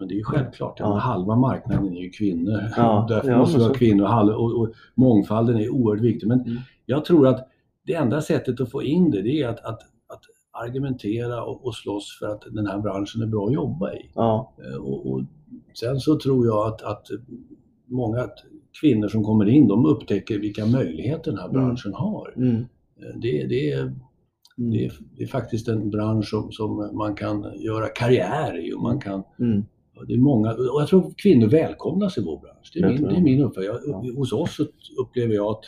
men 0.00 0.08
det 0.08 0.14
är 0.14 0.16
ju 0.16 0.24
självklart, 0.24 0.80
Ja. 0.80 0.94
halva 0.94 1.36
marknaden 1.36 1.96
är 1.96 2.00
ju 2.00 2.10
kvinnor. 2.10 2.60
Ja, 2.76 3.06
Därför 3.08 3.36
måste 3.38 3.58
vi 3.58 3.64
ha 3.64 3.74
kvinnor 3.74 4.04
och, 4.04 4.10
halv, 4.10 4.34
och, 4.34 4.60
och 4.60 4.72
mångfalden 4.94 5.56
är 5.56 5.68
oerhört 5.68 6.04
viktig. 6.04 6.26
Men 6.28 6.40
Mm. 6.40 6.56
jag 6.86 7.04
tror 7.04 7.26
att 7.26 7.48
det 7.86 7.94
enda 7.94 8.20
sättet 8.20 8.60
att 8.60 8.70
få 8.70 8.82
in 8.82 9.10
det, 9.10 9.22
det 9.22 9.42
är 9.42 9.48
att, 9.48 9.64
att 9.64 9.80
argumentera 10.52 11.44
och, 11.44 11.66
och 11.66 11.74
slåss 11.74 12.18
för 12.18 12.26
att 12.26 12.42
den 12.50 12.66
här 12.66 12.78
branschen 12.78 13.22
är 13.22 13.26
bra 13.26 13.46
att 13.46 13.54
jobba 13.54 13.92
i. 13.92 14.10
ja. 14.14 14.54
Eh, 14.64 14.80
Och, 14.80 15.10
och 15.12 15.20
sen 15.80 16.00
så 16.00 16.18
tror 16.18 16.46
jag 16.46 16.66
att, 16.66 16.82
att 16.82 17.06
många 17.86 18.28
kvinnor 18.80 19.08
som 19.08 19.24
kommer 19.24 19.48
in, 19.48 19.68
de 19.68 19.86
upptäcker 19.86 20.38
vilka 20.38 20.66
möjligheter 20.66 21.30
den 21.30 21.40
här 21.40 21.48
Mm. 21.48 21.60
branschen 21.60 21.94
har. 21.94 22.34
Mm. 22.36 22.56
Eh, 22.56 23.20
Det, 23.22 23.46
det, 23.46 23.72
är, 23.72 23.92
det, 24.56 24.84
är, 24.84 24.92
det 25.16 25.22
är 25.22 25.26
faktiskt 25.26 25.68
en 25.68 25.90
bransch 25.90 26.28
som, 26.30 26.52
som 26.52 26.90
man 26.96 27.14
kan 27.14 27.46
göra 27.60 27.86
karriär 27.88 28.66
i 28.68 28.72
och 28.74 28.82
man 28.82 29.00
kan 29.00 29.22
Mm. 29.40 29.62
det 30.08 30.14
är 30.14 30.18
många, 30.18 30.50
och 30.50 30.80
jag 30.80 30.88
tror 30.88 31.14
kvinnor 31.16 31.46
välkomnas 31.46 32.18
i 32.18 32.20
vår 32.24 32.40
bransch. 32.40 32.70
Det 32.74 32.80
är 32.80 32.88
min, 32.88 33.02
det 33.02 33.16
är 33.16 33.20
min 33.20 33.42
uppfattning. 33.42 33.66
Jag, 33.66 33.80
Ja. 33.86 34.12
Hos 34.16 34.32
oss 34.32 34.60
upplever 34.98 35.34
jag 35.34 35.46
att, 35.46 35.64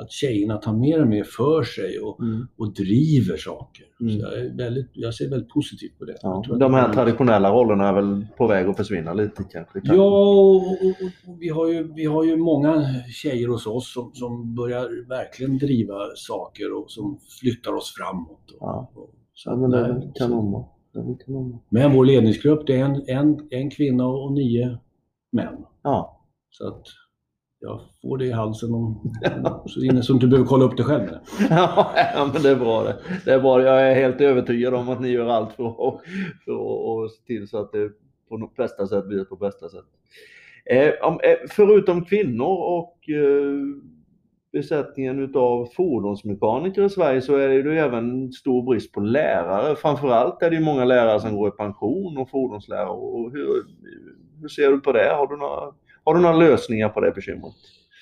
att 0.00 0.10
tjejerna 0.12 0.56
tar 0.56 0.72
mer 0.72 1.00
och 1.02 1.06
mer 1.08 1.24
för 1.24 1.62
sig 1.62 1.98
och, 2.00 2.20
Mm. 2.20 2.46
och 2.56 2.74
driver 2.74 3.36
saker. 3.36 3.84
Mm. 4.00 4.12
Så 4.12 4.26
jag, 4.26 4.56
väldigt, 4.56 4.90
jag 4.92 5.14
ser 5.14 5.30
väldigt 5.30 5.48
positivt 5.48 5.98
på 5.98 6.04
det. 6.04 6.16
Ja. 6.22 6.42
De 6.60 6.74
här 6.74 6.92
traditionella 6.92 7.50
rollerna 7.52 7.88
är 7.88 7.92
väl 7.92 8.26
på 8.36 8.46
väg 8.46 8.66
att 8.68 8.76
försvinna 8.76 9.12
lite 9.14 9.44
kanske? 9.52 9.80
Ja, 9.84 10.30
och, 10.30 10.56
och, 10.56 10.72
och, 11.28 11.40
vi, 11.42 11.48
har 11.48 11.66
ju, 11.68 11.92
vi 11.92 12.04
har 12.04 12.24
ju 12.24 12.36
många 12.36 12.84
tjejer 13.22 13.48
hos 13.48 13.66
oss 13.66 13.92
som, 13.94 14.10
som 14.14 14.54
börjar 14.54 15.08
verkligen 15.08 15.58
driva 15.58 15.94
saker 16.14 16.78
och 16.78 16.90
som 16.90 17.18
flyttar 17.40 17.72
oss 17.72 17.94
framåt. 17.98 18.44
Ja. 18.60 18.90
och, 18.94 19.14
Ja, 19.44 19.56
men 19.56 19.70
det 19.70 19.78
är 19.78 20.12
kanon. 20.18 20.64
men 21.68 21.92
vår 21.92 22.04
ledningsgrupp 22.04 22.66
det 22.66 22.76
är 22.76 22.84
en, 22.84 23.02
en, 23.08 23.48
en 23.50 23.70
kvinna 23.70 24.06
och 24.06 24.32
nio 24.32 24.78
män. 25.32 25.56
Ja. 25.82 26.26
Så 26.50 26.68
att 26.68 26.82
jag 27.60 27.80
får 28.02 28.18
det 28.18 28.24
i 28.24 28.32
halsen 28.32 28.74
om, 28.74 29.12
så, 29.66 29.84
inne, 29.84 30.02
så 30.02 30.12
du 30.12 30.16
inte 30.16 30.26
behöver 30.26 30.48
kolla 30.48 30.64
upp 30.64 30.76
det 30.76 30.84
själv. 30.84 31.08
ja, 31.50 32.30
men 32.32 32.42
det 32.42 32.50
är 32.50 32.56
bra 32.56 32.82
det. 32.82 32.96
Det 33.24 33.32
är 33.32 33.40
bra. 33.40 33.62
Jag 33.62 33.90
är 33.90 33.94
helt 33.94 34.20
övertygad 34.20 34.74
om 34.74 34.88
att 34.88 35.00
ni 35.00 35.08
gör 35.08 35.26
allt 35.26 35.52
för 35.52 35.66
att, 35.66 36.00
för 36.44 37.04
att, 37.04 37.10
se 37.12 37.22
till 37.26 37.48
så 37.48 37.58
att 37.58 37.72
det 37.72 37.90
på 38.28 38.50
bästa 38.56 38.86
sätt 38.86 39.06
blir 39.06 39.24
på 39.24 39.36
bästa 39.36 39.68
sätt. 39.68 39.84
Eh, 40.64 40.92
om, 41.02 41.20
eh, 41.22 41.36
förutom 41.50 42.04
kvinnor 42.04 42.56
och 42.56 43.08
eh, 43.08 43.56
besättningen 44.52 45.18
utav 45.18 45.68
fordonsmekaniker 45.76 46.84
i 46.84 46.90
Sverige 46.90 47.20
så 47.20 47.36
är 47.36 47.48
det 47.48 47.54
ju 47.54 47.78
även 47.78 48.32
stor 48.32 48.62
brist 48.62 48.92
på 48.92 49.00
lärare. 49.00 49.76
Framförallt 49.76 50.42
är 50.42 50.50
det 50.50 50.56
ju 50.56 50.62
många 50.62 50.84
lärare 50.84 51.20
som 51.20 51.36
går 51.36 51.48
i 51.48 51.50
pension 51.50 52.18
och 52.18 52.30
fordonslärare. 52.30 52.88
Och 52.88 53.32
hur, 53.32 53.46
hur 54.40 54.48
ser 54.48 54.70
du 54.70 54.80
på 54.80 54.92
det? 54.92 55.14
Har 55.16 55.26
du 55.26 55.36
några, 55.36 55.72
har 56.04 56.14
du 56.14 56.20
några 56.20 56.36
lösningar 56.36 56.88
på 56.88 57.00
det 57.00 57.12
bekymret? 57.12 57.52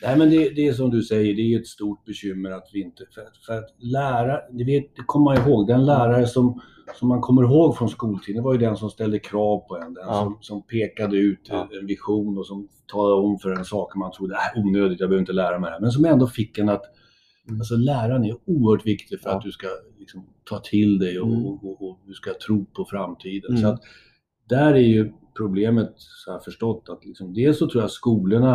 Nej, 0.03 0.19
men 0.19 0.31
det, 0.31 0.49
det 0.49 0.67
är 0.69 0.73
som 0.73 0.91
du 0.91 1.03
säger, 1.03 1.35
det 1.35 1.43
är 1.55 1.61
ett 1.61 1.67
stort 1.67 2.05
bekymmer 2.05 2.51
att 2.51 2.69
vi 2.73 2.81
inte... 2.83 3.05
För, 3.15 3.23
för 3.47 3.59
att 3.59 3.75
lära, 3.79 4.41
det, 4.51 4.65
vet, 4.65 4.97
det 4.97 5.03
kommer 5.07 5.25
man 5.25 5.49
ihåg, 5.49 5.67
den 5.67 5.87
lärare 5.87 6.27
som, 6.27 6.61
som 6.95 7.09
man 7.09 7.21
kommer 7.21 7.43
ihåg 7.43 7.77
från 7.77 7.89
skoltiden, 7.89 8.43
var 8.43 8.53
ju 8.53 8.59
den 8.59 8.77
som 8.77 8.91
ställde 8.91 9.19
krav 9.19 9.59
på 9.69 9.77
en, 9.77 9.95
den 9.95 10.05
Ja. 10.07 10.15
som, 10.23 10.39
som 10.41 10.63
pekade 10.67 11.17
ut 11.17 11.41
Ja. 11.51 11.69
en 11.81 11.87
vision 11.87 12.39
och 12.39 12.47
som 12.47 12.69
talade 12.93 13.15
om 13.23 13.39
för 13.39 13.51
en 13.51 13.65
saker 13.65 13.99
man 13.99 14.13
trodde 14.13 14.35
är 14.35 14.61
onödigt, 14.61 15.01
jag 15.01 15.09
behöver 15.09 15.21
inte 15.23 15.33
lära 15.33 15.59
mig 15.59 15.69
det 15.69 15.73
här. 15.75 15.81
Men 15.81 15.91
som 15.91 16.05
ändå 16.05 16.27
fick 16.27 16.59
en 16.59 16.69
att 16.69 16.83
Mm. 17.49 17.61
Alltså 17.61 17.77
läraren 17.77 18.25
är 18.25 18.37
oerhört 18.45 18.87
viktig 18.87 19.21
för 19.21 19.31
Ja. 19.31 19.37
att 19.37 19.43
du 19.43 19.51
ska 19.53 19.67
liksom, 19.99 20.27
ta 20.51 20.59
till 20.59 20.99
dig 20.99 21.21
och, 21.21 21.27
Mm. 21.29 21.47
och, 21.47 21.65
och, 21.65 21.83
och 21.91 21.99
du 22.07 22.13
ska 22.15 22.31
tro 22.47 22.65
på 22.65 22.85
framtiden. 22.85 23.51
Mm. 23.51 23.63
Så 23.63 23.69
att, 23.69 23.81
där 24.49 24.75
är 24.75 24.79
ju 24.79 25.13
problemet, 25.39 25.93
så 25.97 26.31
har 26.31 26.35
jag 26.37 26.45
förstått, 26.45 26.85
att 26.89 27.05
liksom, 27.05 27.35
dels 27.35 27.59
så 27.59 27.69
tror 27.71 27.83
jag 27.83 27.91
skolorna 27.91 28.55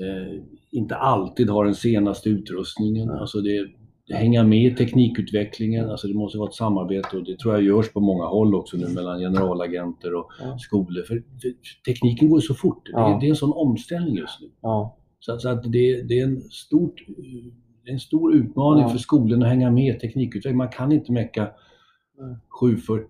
eh, 0.00 0.42
inte 0.70 0.96
alltid 0.96 1.50
har 1.50 1.64
den 1.64 1.74
senaste 1.74 2.28
utrustningen. 2.28 3.10
Alltså 3.10 3.40
det, 3.40 3.66
det 4.06 4.14
hänga 4.14 4.44
med 4.44 4.64
i 4.66 4.74
teknikutvecklingen, 4.74 5.90
alltså 5.90 6.08
det 6.08 6.14
måste 6.14 6.38
vara 6.38 6.48
ett 6.48 6.54
samarbete 6.54 7.16
och 7.16 7.24
det 7.24 7.38
tror 7.38 7.54
jag 7.54 7.62
görs 7.62 7.92
på 7.92 8.00
många 8.00 8.24
håll 8.24 8.54
också 8.54 8.76
nu 8.76 8.88
mellan 8.88 9.18
generalagenter 9.20 10.14
och 10.14 10.30
Ja. 10.40 10.58
skolor. 10.58 11.02
För, 11.02 11.22
tekniken 11.86 12.28
går 12.30 12.40
så 12.40 12.54
fort. 12.54 12.82
Ja. 12.92 13.08
Det, 13.08 13.20
det 13.20 13.26
är 13.26 13.30
en 13.30 13.36
sån 13.36 13.52
omställning 13.52 14.16
just 14.16 14.40
nu. 14.40 14.50
Ja. 14.62 14.98
Så, 15.20 15.38
så 15.38 15.48
att 15.48 15.62
det, 15.62 16.02
det 16.02 16.20
är 16.20 16.24
en 16.24 16.40
stort, 16.40 16.94
det 17.84 17.90
är 17.90 17.92
en 17.92 18.00
stor 18.00 18.34
utmaning 18.34 18.82
Ja. 18.82 18.88
för 18.88 18.98
skolorna 18.98 19.46
att 19.46 19.52
hänga 19.52 19.70
med 19.70 19.96
i 19.96 19.98
teknikutvecklingen. 19.98 20.56
Man 20.58 20.68
kan 20.68 20.92
inte 20.92 21.12
mecka 21.12 21.42
Nej. 21.42 21.52
740. 22.48 23.06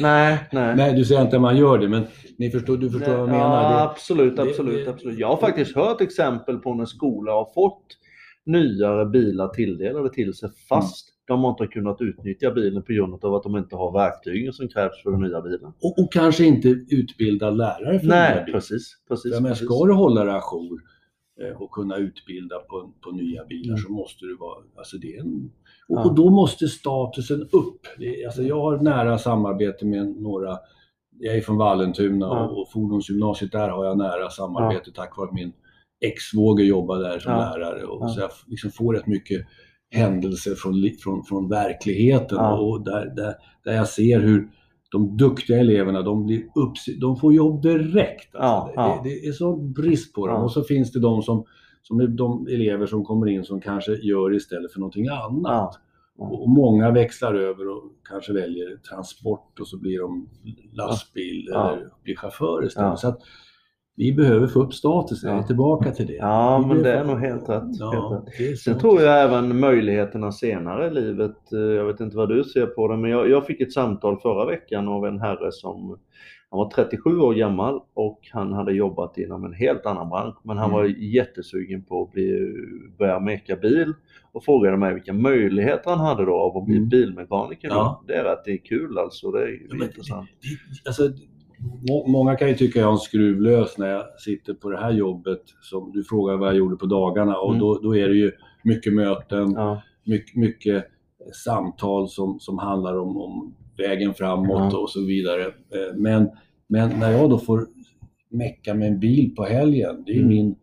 Nej, 0.00 0.38
nej. 0.52 0.76
Nej, 0.76 0.94
du 0.94 1.04
säger 1.04 1.22
inte 1.22 1.36
att 1.36 1.42
man 1.42 1.56
gör 1.56 1.78
det, 1.78 1.88
men 1.88 2.02
ni 2.38 2.50
förstår, 2.50 2.76
du 2.76 2.90
förstår 2.90 3.10
vad 3.12 3.20
jag 3.20 3.28
menar. 3.28 3.62
Ja, 3.62 3.68
Det, 3.78 3.82
absolut, 3.90 4.36
det- 4.36 4.42
absolut, 4.42 4.84
det- 4.84 4.90
absolut. 4.90 5.18
Jag 5.18 5.28
har 5.28 5.36
faktiskt 5.36 5.76
hört 5.76 6.00
exempel 6.00 6.58
på 6.58 6.74
när 6.74 6.84
skolor 6.84 7.32
har 7.32 7.48
fått 7.54 7.84
nyare 8.46 9.06
bilar 9.06 9.48
tilldelade 9.48 10.10
till 10.12 10.34
sig 10.34 10.50
fast 10.68 11.10
de 11.26 11.44
har 11.44 11.50
inte 11.50 11.66
kunnat 11.66 12.00
utnyttja 12.00 12.50
bilen 12.50 12.82
på 12.82 12.92
grund 12.92 13.24
av 13.24 13.34
att 13.34 13.42
de 13.42 13.56
inte 13.56 13.76
har 13.76 13.92
verktygen 13.92 14.52
som 14.52 14.68
krävs 14.68 15.02
för 15.02 15.10
den 15.10 15.20
nya 15.20 15.40
bilen. 15.42 15.72
och, 15.82 15.98
och 15.98 16.12
kanske 16.12 16.44
inte 16.44 16.68
utbildad 16.68 17.56
lärare 17.56 17.98
för 17.98 18.06
den 18.06 18.16
här 18.16 18.34
Nej, 18.34 18.44
biten. 18.44 18.52
precis. 18.60 18.96
precis, 19.08 19.34
För, 19.34 19.40
men 19.42 19.50
precis. 19.52 19.66
ska 19.68 19.84
du 19.86 19.92
hålla 19.92 20.24
dig 20.24 20.34
ajour 20.34 20.80
och 21.58 21.70
kunna 21.70 21.96
utbilda 21.96 22.58
på, 22.58 22.92
på 23.00 23.10
nya 23.10 23.44
bilar 23.44 23.74
Mm. 23.74 23.82
så 23.82 23.92
måste 23.92 24.24
du 24.24 24.36
vara... 24.36 24.58
Alltså 24.76 24.96
det 24.98 25.16
är 25.16 25.20
en, 25.20 25.50
och, 25.88 25.96
Ja. 25.98 26.04
och 26.04 26.14
då 26.14 26.30
måste 26.30 26.68
statusen 26.68 27.42
upp. 27.42 27.80
Det, 27.98 28.24
alltså 28.26 28.42
jag 28.42 28.60
har 28.60 28.78
nära 28.78 29.18
samarbete 29.18 29.86
med 29.86 30.06
några... 30.22 30.58
Jag 31.18 31.36
är 31.36 31.40
från 31.40 31.56
Vallentuna 31.56 32.26
Ja. 32.26 32.46
och, 32.48 32.60
och 32.60 32.70
fordonsgymnasiet 32.72 33.52
där 33.52 33.68
har 33.68 33.84
jag 33.84 33.98
nära 33.98 34.30
samarbete 34.30 34.92
tack 34.92 35.16
vare 35.16 35.30
min 35.32 35.52
ex-svåger 36.04 36.64
jobbar 36.64 36.98
där 36.98 37.18
som 37.18 37.32
lärare. 37.32 37.84
Och. 37.84 38.10
Så 38.10 38.20
jag 38.20 38.30
liksom 38.46 38.70
får 38.70 38.94
rätt 38.94 39.06
mycket 39.06 39.46
händelser 39.90 40.54
från, 40.54 40.74
från, 41.02 41.24
från 41.24 41.48
verkligheten 41.48 42.38
och 42.38 42.84
där, 42.84 43.06
där, 43.16 43.34
där 43.64 43.72
jag 43.72 43.88
ser 43.88 44.20
hur 44.20 44.48
de 44.94 45.16
duktiga 45.16 45.58
eleverna, 45.58 46.02
de, 46.02 46.26
blir 46.26 46.38
upps- 46.38 47.00
de 47.00 47.16
får 47.16 47.34
jobb 47.34 47.62
direkt. 47.62 48.34
Alltså. 48.34 48.72
Ja, 48.76 48.96
ja. 48.96 49.00
Det, 49.04 49.08
det 49.10 49.26
är 49.28 49.32
så 49.32 49.56
brist 49.56 50.14
på 50.14 50.26
dem. 50.26 50.36
Ja. 50.36 50.42
Och 50.42 50.52
så 50.52 50.62
finns 50.62 50.92
det 50.92 51.00
de 51.00 51.22
som, 51.22 51.44
som 51.82 52.16
de 52.16 52.46
elever 52.46 52.86
som 52.86 53.04
kommer 53.04 53.26
in 53.26 53.44
som 53.44 53.60
kanske 53.60 53.92
gör 53.92 54.34
istället 54.34 54.72
för 54.72 54.80
någonting 54.80 55.08
annat. 55.08 55.80
Och 56.18 56.48
många 56.48 56.90
växlar 56.90 57.34
över 57.34 57.68
och 57.68 57.82
kanske 58.08 58.32
väljer 58.32 58.76
transport 58.76 59.60
och 59.60 59.68
så 59.68 59.78
blir 59.78 60.00
de 60.00 60.28
lastbil 60.72 61.48
eller 61.48 61.88
blir 62.02 62.16
chaufför 62.16 62.66
istället. 62.66 62.98
Så 62.98 63.08
att 63.08 63.18
vi 63.96 64.12
behöver 64.12 64.46
få 64.46 64.62
upp 64.62 64.74
statusen, 64.74 65.36
Ja. 65.36 65.42
tillbaka 65.42 65.90
till 65.90 66.06
det. 66.06 66.12
Ja, 66.14 66.58
Vi 66.68 66.74
men 66.74 66.82
det 66.82 66.92
är 66.92 67.04
nog 67.04 67.18
helt 67.20 67.48
rätt. 67.48 67.62
Ja, 67.80 68.24
Helt 68.38 68.58
Sen 68.58 68.78
tror 68.78 69.00
jag 69.00 69.22
även 69.22 69.60
möjligheterna 69.60 70.32
senare 70.32 70.86
i 70.86 70.90
livet. 70.90 71.52
eh, 71.52 71.58
Jag 71.60 71.84
vet 71.84 72.00
inte 72.00 72.16
vad 72.16 72.28
du 72.28 72.44
ser 72.44 72.66
på 72.66 72.88
det, 72.88 72.96
men 72.96 73.10
jag, 73.10 73.30
jag 73.30 73.46
fick 73.46 73.60
ett 73.60 73.72
samtal 73.72 74.20
förra 74.20 74.46
veckan 74.46 74.88
av 74.88 75.06
en 75.06 75.20
herre 75.20 75.52
som 75.52 75.98
han 76.50 76.58
var 76.58 76.70
37 76.70 77.18
år 77.20 77.34
gammal 77.34 77.80
och 77.94 78.20
han 78.32 78.52
hade 78.52 78.72
jobbat 78.72 79.18
inom 79.18 79.44
en 79.44 79.52
helt 79.52 79.86
annan 79.86 80.08
bransch. 80.08 80.36
Men 80.42 80.56
han 80.58 80.70
Mm. 80.70 80.76
var 80.76 80.84
jättesugen 80.98 81.82
på 81.84 82.02
att 82.02 82.12
bli, 82.12 82.54
börja 82.98 83.20
meka 83.20 83.56
bil 83.56 83.92
och 84.32 84.44
frågade 84.44 84.76
mig 84.76 84.94
vilka 84.94 85.12
möjligheter 85.12 85.90
han 85.90 85.98
hade 86.00 86.24
då 86.24 86.34
av 86.34 86.56
att 86.56 86.64
bli 86.64 86.76
Mm. 86.76 86.88
bilmekaniker. 86.88 87.68
Ja. 87.68 88.02
Det 88.06 88.14
är 88.14 88.24
rätt 88.24 88.44
det 88.44 88.52
är 88.52 88.56
kul 88.56 88.98
alltså. 88.98 89.30
Det 89.30 89.42
är 89.42 89.60
Ja, 89.70 89.84
intressant. 89.84 90.28
Det- 90.42 90.88
Alltså, 90.88 91.02
många 92.06 92.36
kan 92.36 92.48
ju 92.48 92.54
tycka 92.54 92.78
jag 92.80 92.88
är 92.88 92.92
en 92.92 92.98
skruvlös 92.98 93.78
när 93.78 93.86
jag 93.88 94.20
sitter 94.20 94.54
på 94.54 94.70
det 94.70 94.78
här 94.80 94.92
jobbet. 94.92 95.40
Som 95.62 95.92
du 95.92 96.04
frågar 96.04 96.36
vad 96.36 96.48
jag 96.48 96.56
gjorde 96.56 96.76
på 96.76 96.86
dagarna 96.86 97.36
och 97.38 97.48
Mm. 97.48 97.60
då, 97.60 97.78
då 97.82 97.96
är 97.96 98.08
det 98.08 98.14
ju 98.16 98.32
mycket 98.64 98.92
möten, 98.94 99.52
Ja, 99.52 99.82
mycket, 100.04 100.36
mycket 100.36 100.84
samtal 101.44 102.08
som, 102.08 102.40
som 102.40 102.58
handlar 102.58 102.98
om, 102.98 103.16
om 103.16 103.54
vägen 103.78 104.14
framåt 104.14 104.72
Ja. 104.72 104.78
och 104.78 104.90
så 104.90 105.04
vidare. 105.04 105.42
Eh, 105.44 105.96
Men, 105.96 106.28
men 106.68 106.98
när 107.00 107.10
jag 107.12 107.30
då 107.30 107.38
får 107.38 107.66
mecka 108.30 108.74
med 108.74 108.88
en 108.88 109.00
bil 109.00 109.34
på 109.36 109.44
helgen, 109.44 110.02
det 110.06 110.12
är 110.12 110.16
Mm. 110.16 110.28
min 110.28 110.54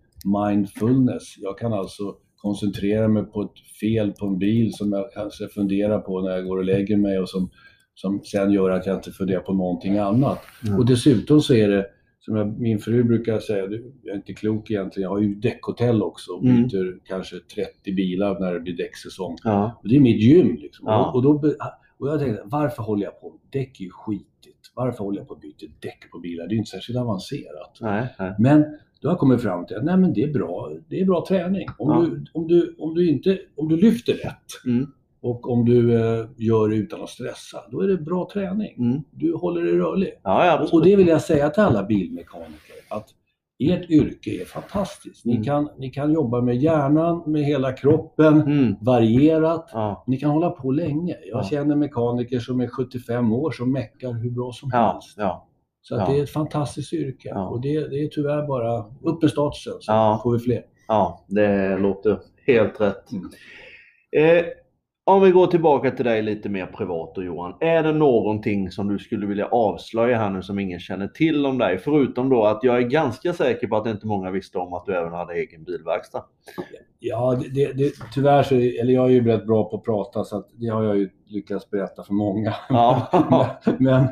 mindfulness. 0.50 1.38
Jag 1.38 1.58
kan 1.58 1.74
alltså 1.74 2.16
koncentrera 2.36 3.08
mig 3.08 3.24
på 3.24 3.42
ett 3.42 3.60
fel 3.80 4.12
på 4.20 4.26
en 4.26 4.38
bil 4.38 4.74
som 4.74 4.92
jag 4.92 5.12
kanske 5.14 5.48
funderar 5.48 6.00
på 6.00 6.22
när 6.22 6.32
jag 6.32 6.46
går 6.46 6.58
och 6.58 6.66
lägger 6.66 6.98
mig 6.98 7.20
och 7.20 7.30
som, 7.30 7.50
som 8.02 8.22
sen 8.24 8.52
gör 8.52 8.70
att 8.70 8.86
jag 8.86 8.96
inte 8.96 9.12
funderar 9.12 9.40
på 9.42 9.54
någonting 9.54 9.98
annat. 9.98 10.40
Mm. 10.68 10.80
Och 10.80 10.86
dessutom 10.86 11.42
så 11.42 11.54
är 11.54 11.70
det, 11.70 11.86
som 12.20 12.36
jag, 12.36 12.60
min 12.60 12.80
fru 12.80 13.04
brukar 13.04 13.40
säga, 13.40 13.60
jag 14.04 14.14
är 14.14 14.16
inte 14.16 14.34
klok 14.34 14.72
egentligen, 14.72 15.04
jag 15.04 15.10
har 15.16 15.20
ju 15.22 15.36
däckhotell 15.36 16.04
också 16.04 16.32
och 16.32 16.44
Mm. 16.44 16.64
byter 16.68 17.00
kanske 17.06 17.36
30 17.56 17.94
bilar 17.94 18.40
när 18.40 18.54
det 18.54 18.60
blir 18.60 18.78
däcksäsong. 18.78 19.36
ja, 19.44 19.80
Och 19.84 19.90
det 19.90 19.96
är 19.96 20.00
mitt 20.00 20.22
gym. 20.22 20.56
Liksom. 20.56 20.86
Ja. 20.88 21.10
Och, 21.10 21.16
och, 21.16 21.24
då, 21.24 21.54
och 22.00 22.08
jag 22.08 22.20
tänkte, 22.20 22.42
varför 22.46 22.84
håller 22.84 23.04
jag 23.04 23.22
på? 23.22 23.34
Däck 23.52 23.80
är 23.80 23.84
ju 23.84 23.90
skitigt. 23.92 24.72
Varför 24.76 25.04
håller 25.04 25.20
jag 25.20 25.28
på 25.28 25.34
att 25.34 25.42
byta 25.42 25.66
däck 25.80 26.12
på 26.12 26.20
bilar? 26.20 26.44
Det 26.48 26.50
är 26.50 26.54
ju 26.54 26.58
inte 26.58 26.70
särskilt 26.72 27.00
avancerat. 27.00 27.78
nej, 27.82 28.08
nej. 28.20 28.36
Men 28.40 28.62
då 29.02 29.08
har 29.08 29.12
jag 29.14 29.20
kommit 29.20 29.42
fram 29.42 29.66
till 29.66 29.76
att 29.78 29.84
nej, 29.84 29.98
men 29.98 30.14
det 30.14 30.24
är 30.24 30.34
bra, 30.34 30.72
det 30.90 31.00
är 31.00 31.06
bra 31.06 31.26
träning. 31.28 31.68
Om, 31.78 31.90
Ja. 31.90 32.02
du, 32.02 32.26
om, 32.34 32.48
du, 32.48 32.76
om, 32.80 32.96
du 32.96 33.10
inte, 33.10 33.40
om 33.56 33.68
du 33.70 33.78
lyfter 33.78 34.14
rätt 34.14 34.66
Mm. 34.66 34.92
Och 35.22 35.50
om 35.52 35.66
du 35.66 35.94
eh, 35.96 36.26
gör 36.38 36.70
det 36.70 36.76
utan 36.76 37.02
att 37.04 37.10
stressa, 37.10 37.58
då 37.72 37.80
är 37.82 37.88
det 37.88 37.98
bra 37.98 38.30
träning. 38.34 38.76
Mm. 38.80 39.02
Du 39.12 39.36
håller 39.36 39.62
dig 39.64 39.74
rörlig. 39.78 40.10
Ja, 40.24 40.46
ja, 40.46 40.68
Och, 40.72 40.84
det 40.86 40.96
vill 40.96 41.08
jag 41.08 41.22
säga 41.22 41.50
till 41.50 41.64
alla 41.64 41.84
bilmekaniker, 41.84 42.76
att 42.90 43.08
ert 43.60 43.90
yrke 43.90 44.42
är 44.42 44.46
fantastiskt. 44.46 45.26
Ni, 45.26 45.32
Mm. 45.34 45.44
kan, 45.44 45.70
ni 45.78 45.90
kan 45.90 46.14
jobba 46.14 46.42
med 46.42 46.56
hjärnan, 46.58 47.24
med 47.26 47.44
hela 47.44 47.74
kroppen, 47.74 48.42
Mm. 48.42 48.76
varierat. 48.82 49.70
Ja, 49.74 50.04
Ni 50.08 50.18
kan 50.18 50.30
hålla 50.32 50.50
på 50.50 50.72
länge. 50.72 51.16
Jag 51.32 51.40
Ja. 51.40 51.44
känner 51.44 51.76
mekaniker 51.76 52.40
som 52.40 52.62
är 52.62 52.68
75 52.68 53.32
år 53.34 53.52
som 53.52 53.72
meckar 53.72 54.14
hur 54.14 54.32
bra 54.32 54.52
som 54.52 54.72
helst. 54.72 55.18
Så 55.84 55.96
det 55.96 56.20
är 56.20 56.24
ett 56.24 56.30
fantastiskt 56.30 56.94
yrke. 56.94 57.34
Och 57.34 57.62
det, 57.62 57.88
det 57.90 57.96
är 58.04 58.08
tyvärr 58.08 58.48
bara 58.48 58.80
upp 59.12 59.22
med 59.22 59.32
statusen 59.32 59.74
så 59.80 60.20
får 60.24 60.34
vi 60.34 60.40
fler. 60.40 60.62
Ja, 60.88 61.26
det 61.28 61.78
låter 61.78 62.20
helt 62.48 62.82
rätt. 62.82 63.12
Mm. 63.12 63.30
Eh, 64.38 64.46
om 65.04 65.22
vi 65.22 65.32
går 65.32 65.48
tillbaka 65.48 65.92
till 65.92 66.06
dig 66.06 66.22
lite 66.22 66.50
mer 66.50 66.66
privat 66.66 67.16
då 67.16 67.24
Johan. 67.24 67.54
Är 67.60 67.84
det 67.84 67.94
någonting 67.94 68.72
som 68.72 68.88
du 68.88 69.00
skulle 69.00 69.26
vilja 69.26 69.46
avslöja 69.46 70.18
här 70.18 70.30
nu 70.30 70.42
som 70.42 70.60
ingen 70.60 70.80
känner 70.80 71.08
till 71.08 71.46
om 71.46 71.58
dig? 71.58 71.78
Förutom 71.78 72.30
då 72.30 72.46
att 72.46 72.60
jag 72.64 72.78
är 72.78 72.82
ganska 72.82 73.34
säker 73.34 73.68
på 73.68 73.78
att 73.78 73.88
inte 73.88 74.08
många 74.08 74.32
visste 74.32 74.58
om 74.58 74.74
att 74.74 74.86
du 74.86 74.96
även 74.96 75.14
hade 75.14 75.34
egen 75.34 75.64
bilverkstad. 75.64 76.26
Ja, 77.00 77.42
det, 77.54 77.74
det, 77.74 77.92
tyvärr 78.14 78.44
så, 78.44 78.56
eller 78.56 78.94
jag 78.94 79.06
är 79.06 79.10
ju 79.10 79.24
rätt 79.26 79.48
bra 79.48 79.70
på 79.70 79.78
att 79.78 79.84
prata 79.84 80.24
så 80.24 80.38
att 80.38 80.48
det 80.54 80.68
har 80.68 80.84
jag 80.84 80.98
ju 80.98 81.10
lyckats 81.28 81.70
berätta 81.70 82.04
för 82.04 82.14
många. 82.14 82.54
Ja. 82.70 83.08
men, 83.80 84.08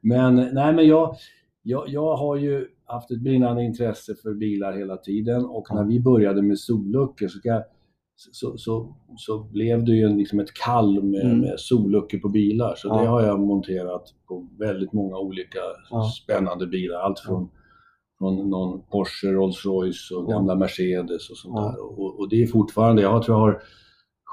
men, 0.00 0.36
nej 0.36 0.72
men 0.72 0.86
jag, 0.86 1.16
jag, 1.62 1.84
jag 1.88 2.16
har 2.16 2.36
ju 2.36 2.66
haft 2.84 3.10
ett 3.10 3.20
brinnande 3.20 3.62
intresse 3.62 4.14
för 4.22 4.34
bilar 4.34 4.72
hela 4.72 4.96
tiden 4.96 5.44
och 5.44 5.66
när 5.74 5.84
vi 5.84 6.00
började 6.00 6.42
med 6.42 6.58
solluckor 6.58 7.28
så, 7.28 7.40
kan 7.40 7.52
jag- 7.52 7.64
så, 8.32 8.56
så, 8.58 8.96
så 9.16 9.38
blev 9.38 9.84
det 9.84 9.92
ju 9.92 10.08
liksom 10.16 10.40
ett 10.40 10.54
kall 10.54 11.02
med, 11.02 11.24
Mm. 11.24 11.40
med 11.40 11.54
solluckor 11.60 12.18
på 12.18 12.28
bilar. 12.28 12.74
Så 12.76 12.88
Ja. 12.88 13.00
det 13.00 13.06
har 13.06 13.22
jag 13.22 13.40
monterat 13.40 14.04
på 14.28 14.48
väldigt 14.58 14.92
många 14.92 15.16
olika 15.18 15.58
Ja. 15.90 16.02
spännande 16.22 16.66
bilar. 16.66 16.96
Allt 17.00 17.18
från 17.20 17.50
från 18.18 18.50
någon 18.50 18.82
Porsche, 18.90 19.26
Rolls 19.32 19.64
Royce 19.66 20.10
och 20.14 20.24
Ja. 20.24 20.36
gamla 20.36 20.54
Mercedes 20.54 21.30
och 21.30 21.36
sånt 21.36 21.54
Ja. 21.56 21.62
där. 21.76 22.00
Och, 22.00 22.20
och 22.20 22.28
det 22.28 22.42
är 22.42 22.46
fortfarande, 22.46 23.02
jag 23.02 23.22
tror 23.22 23.36
jag 23.38 23.42
har 23.46 23.62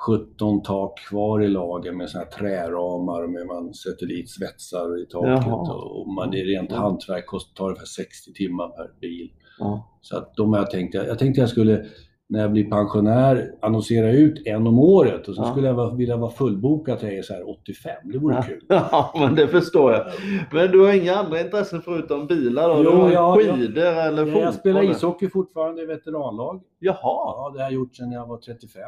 17 0.07 0.61
tak 0.63 0.99
kvar 1.09 1.43
i 1.43 1.47
lager 1.47 1.91
med 1.91 2.09
såna 2.09 2.23
här 2.23 2.31
träramar 2.31 3.27
med 3.27 3.47
man 3.47 3.73
sätter 3.73 4.05
dit 4.05 4.29
svetsar 4.29 5.01
i 5.01 5.05
taket 5.05 5.29
Jaha. 5.47 5.73
och, 5.73 6.07
man, 6.13 6.31
det 6.31 6.41
är 6.41 6.45
rent 6.45 6.71
Ja. 6.71 6.77
hantverk, 6.77 7.25
kostar 7.25 7.55
tar 7.55 7.65
ungefär 7.65 7.85
60 7.85 8.33
timmar 8.33 8.67
per 8.67 8.99
bil. 9.01 9.29
Ja. 9.59 9.97
Så 10.01 10.17
att 10.17 10.35
de 10.35 10.53
har 10.53 10.59
jag 10.59 10.71
tänkt, 10.71 10.93
jag 10.93 11.19
tänkte 11.19 11.41
jag 11.41 11.49
skulle 11.49 11.85
när 12.29 12.41
jag 12.41 12.51
blir 12.51 12.69
pensionär 12.69 13.51
annonsera 13.61 14.11
ut 14.11 14.47
en 14.47 14.67
om 14.67 14.79
året 14.79 15.27
och 15.27 15.35
så 15.35 15.41
Ja. 15.41 15.51
skulle 15.51 15.67
jag 15.67 15.97
vilja 15.97 16.17
vara 16.17 16.31
fullbokad 16.31 16.99
till 16.99 17.07
jag 17.07 17.17
är 17.17 17.21
så 17.21 17.33
här 17.33 17.49
85. 17.49 17.91
Det 18.03 18.17
vore 18.17 18.43
kul. 18.43 18.61
Ja, 18.69 19.11
men 19.19 19.35
det 19.35 19.47
förstår 19.47 19.91
jag. 19.93 20.05
Men 20.51 20.71
du 20.71 20.79
har 20.85 20.93
inga 20.93 21.15
andra 21.15 21.41
intressen 21.41 21.81
förutom 21.81 22.27
bilar 22.27 22.69
då? 22.69 22.75
Jo, 22.83 22.91
du 22.91 22.97
har 22.97 23.11
ja, 23.11 23.35
skidor 23.35 23.83
eller 23.83 24.25
fotboll? 24.25 24.41
Jag 24.43 24.53
spelar 24.53 24.83
ishockey 24.83 25.29
fortfarande 25.29 25.81
i 25.81 25.85
veteranlag. 25.85 26.61
Jaha, 26.79 26.95
Ja, 27.01 27.51
det 27.55 27.59
har 27.59 27.65
jag 27.65 27.73
gjort 27.73 27.95
sedan 27.95 28.11
jag 28.11 28.27
var 28.27 28.37
35. 28.37 28.81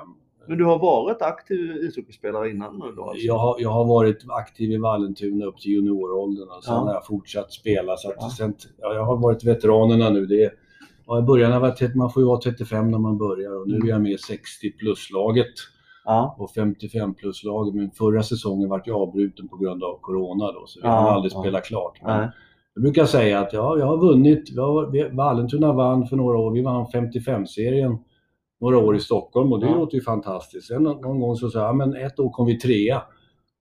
men 0.48 0.58
du 0.58 0.66
har 0.66 0.80
varit 0.80 1.22
aktiv 1.22 1.72
ishockeyspelare 1.78 2.50
innan 2.50 2.74
nu 2.80 2.92
då? 2.96 3.04
Alltså. 3.04 3.26
Jag 3.26 3.38
har, 3.38 3.56
jag 3.60 3.70
har 3.70 3.86
varit 3.86 4.26
aktiv 4.30 4.72
i 4.72 4.78
Vallentuna 4.78 5.46
upp 5.46 5.58
till 5.58 5.72
junioråldern 5.72 6.48
och 6.58 6.64
sen 6.64 6.74
Ja. 6.74 6.80
har 6.80 6.94
jag 6.94 7.06
fortsatt 7.06 7.52
spela. 7.54 7.98
Så 7.98 8.10
att 8.10 8.16
Ja. 8.20 8.30
sen, 8.38 8.54
ja, 8.82 8.94
jag 8.94 9.04
har 9.06 9.18
varit 9.18 9.44
veteranerna 9.44 10.10
nu. 10.10 10.26
Det 10.26 10.44
är, 10.44 10.52
ja, 11.10 11.20
i 11.20 11.22
början 11.22 11.62
var, 11.62 11.72
tet- 11.72 11.96
man 11.96 12.10
får 12.12 12.22
ju 12.22 12.28
vara 12.28 12.40
35 12.40 12.92
när 12.92 12.98
man 13.00 13.18
börjar 13.18 13.62
och 13.62 13.68
nu 13.68 13.76
är 13.78 13.88
jag 13.90 14.02
med 14.02 14.12
i 14.12 14.18
60 14.18 14.72
plus-laget 14.78 15.54
Ja. 16.06 16.36
och 16.40 16.52
55 16.52 17.14
plus-laget. 17.14 17.74
Men 17.76 17.92
förra 17.92 18.24
säsongen 18.24 18.70
vart 18.70 18.88
jag 18.88 19.02
avbruten 19.02 19.48
på 19.48 19.58
grund 19.58 19.84
av 19.84 19.98
Corona 20.02 20.52
då, 20.52 20.64
så 20.68 20.80
vi 20.82 20.88
Ja, 20.88 20.94
har 20.94 21.10
aldrig 21.12 21.34
ja. 21.34 21.40
spelat 21.42 21.64
klart. 21.66 22.00
Men 22.04 22.28
jag 22.74 22.84
brukar 22.84 23.06
säga 23.06 23.40
att 23.40 23.54
ja, 23.54 23.78
jag 23.80 23.86
har 23.86 23.98
vunnit. 23.98 24.50
Vallentuna 25.12 25.74
vann 25.74 26.08
för 26.08 26.16
några 26.16 26.38
år. 26.38 26.52
Vi 26.52 26.62
vann 26.62 26.86
55-serien 26.86 27.98
några 28.62 28.78
år 28.78 28.96
i 28.96 29.00
Stockholm 29.00 29.54
och 29.54 29.60
det 29.60 29.66
Ja. 29.68 29.76
låter 29.76 29.96
ju 29.96 30.02
fantastiskt. 30.04 30.68
Sen 30.68 30.84
någon, 30.84 31.20
gång 31.20 31.36
så 31.36 31.50
sa 31.50 31.60
jag, 31.60 31.68
ja, 31.68 31.74
men 31.74 31.96
ett 31.96 32.20
år 32.20 32.30
kom 32.30 32.46
vi 32.46 32.60
trea. 32.60 33.02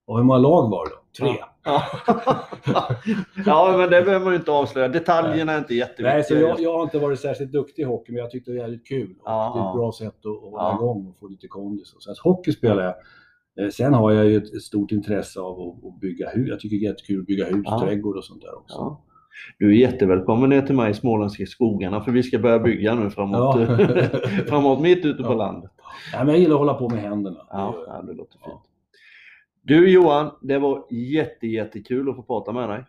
Och 0.07 0.17
hur 0.17 0.23
många 0.23 0.39
lag 0.39 0.69
var 0.69 0.85
det 0.85 0.91
då? 0.95 1.25
Tre. 1.25 1.37
Ja. 1.39 1.48
ja, 3.45 3.75
men 3.77 3.89
det 3.89 4.01
behöver 4.01 4.19
man 4.19 4.33
ju 4.33 4.39
inte 4.39 4.51
avslöja. 4.51 4.87
Detaljerna 4.87 5.51
är 5.53 5.57
inte 5.57 5.75
jätteviktiga. 5.75 6.13
Nej, 6.13 6.23
så 6.23 6.33
jag, 6.33 6.59
jag 6.59 6.73
har 6.73 6.83
inte 6.83 6.99
varit 6.99 7.19
särskilt 7.19 7.51
duktig 7.51 7.81
i 7.81 7.85
hockey, 7.85 8.11
men 8.11 8.21
jag 8.21 8.31
tyckte 8.31 8.51
det 8.51 8.57
var 8.57 8.61
jävligt 8.63 8.87
kul. 8.87 9.09
Och 9.19 9.23
Ja, 9.25 9.51
det 9.55 9.59
är 9.59 9.63
ja. 9.63 9.69
ett 9.71 9.75
bra 9.77 9.91
sätt 9.91 10.07
att, 10.25 10.25
att 10.25 10.41
hålla 10.51 10.63
Ja. 10.63 10.75
igång 10.75 11.07
och 11.07 11.19
få 11.19 11.27
lite 11.27 11.47
kondis. 11.47 11.93
Så 11.99 12.11
att 12.11 12.17
hockey 12.17 12.51
spelar 12.51 12.83
jag. 12.83 12.93
Eh, 13.65 13.69
Sen 13.71 13.93
har 13.93 14.11
jag 14.11 14.25
ju 14.25 14.37
ett, 14.37 14.61
stort 14.61 14.91
intresse 14.91 15.39
av 15.39 15.59
att, 15.61 15.85
att 15.85 15.99
bygga 15.99 16.29
hus. 16.29 16.49
Jag 16.49 16.59
tycker 16.59 16.75
det 16.77 16.85
är 16.85 16.89
jättekul 16.89 17.19
att 17.19 17.25
bygga 17.27 17.45
hus, 17.45 17.61
Ja. 17.65 17.79
trädgård 17.85 18.17
och 18.17 18.23
sånt 18.25 18.41
där 18.41 18.57
också. 18.57 18.75
Ja. 18.77 19.01
Du 19.57 19.67
är 19.71 19.75
jättevälkommen 19.75 20.49
ner 20.49 20.61
till 20.61 20.75
mig 20.75 20.91
i 20.91 20.93
småländska 20.93 21.45
skogarna 21.45 22.01
för 22.01 22.11
vi 22.11 22.23
ska 22.23 22.39
börja 22.39 22.59
bygga 22.59 22.95
nu 22.95 23.09
framåt, 23.09 23.55
Ja. 23.59 23.67
framåt 24.47 24.81
mitt 24.81 25.05
ute 25.05 25.23
på 25.23 25.31
Ja. 25.31 25.35
landet. 25.35 25.71
Nej, 26.13 26.25
men 26.25 26.33
jag 26.33 26.37
gillar 26.39 26.53
att 26.55 26.59
hålla 26.59 26.73
på 26.73 26.89
med 26.89 26.99
händerna. 27.01 27.39
Ja, 27.49 27.75
Det 27.77 27.91
ja, 27.91 28.01
det 28.01 28.13
låter 28.13 28.37
fint. 28.45 28.59
Du 29.61 29.89
Johan, 29.91 30.31
det 30.41 30.57
var 30.59 30.83
jätte, 30.89 31.47
jättekul 31.47 32.09
att 32.09 32.15
få 32.15 32.21
prata 32.23 32.51
med 32.51 32.69
dig. 32.69 32.83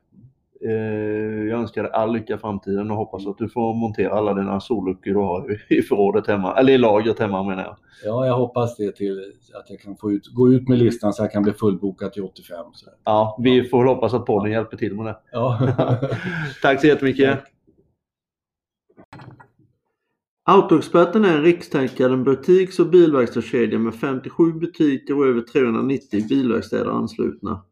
Eh, 0.64 1.48
Jag 1.48 1.60
önskar 1.60 1.82
dig 1.82 1.92
all 1.92 2.12
lycka 2.12 2.34
i 2.34 2.38
framtiden 2.38 2.90
och 2.90 2.96
hoppas 2.96 3.26
att 3.26 3.38
du 3.38 3.48
får 3.48 3.74
montera 3.74 4.12
alla 4.12 4.34
dina 4.34 4.60
solluckor 4.60 5.10
du 5.10 5.16
har 5.18 5.58
i 5.68 5.82
förrådet 5.82 6.26
hemma, 6.26 6.56
eller 6.56 6.72
i 6.72 6.78
lagret 6.78 7.18
hemma 7.18 7.42
menar 7.42 7.62
jag. 7.62 7.76
Ja, 8.04 8.26
jag 8.26 8.36
hoppas 8.36 8.76
det 8.76 8.96
till 8.96 9.24
att 9.54 9.70
jag 9.70 9.80
kan 9.80 9.96
få 9.96 10.12
ut, 10.12 10.26
gå 10.26 10.52
ut 10.52 10.68
med 10.68 10.78
listan 10.78 11.12
så 11.12 11.22
jag 11.22 11.32
kan 11.32 11.42
bli 11.42 11.52
fullbokad 11.52 12.12
till 12.12 12.22
85. 12.22 12.56
Så. 12.72 12.90
Ja, 13.04 13.38
vi 13.42 13.64
får 13.64 13.84
hoppas 13.84 14.14
att 14.14 14.26
podden 14.26 14.52
hjälper 14.52 14.76
till 14.76 14.94
med 14.94 15.06
det. 15.06 15.16
Ja. 15.32 15.58
Tack 16.62 16.80
så 16.80 16.86
jättemycket. 16.86 17.30
Tack. 17.38 17.52
Autoexperten 20.50 21.24
är 21.24 21.36
en 21.36 21.42
rikstäckande 21.42 22.16
butiks 22.16 22.78
och 22.78 22.86
bilverkstadskedja 22.86 23.78
med 23.78 23.94
57 23.94 24.52
butiker 24.52 25.18
och 25.18 25.26
över 25.26 25.40
390 25.40 26.28
bilverkstäder 26.28 26.90
anslutna. 26.90 27.62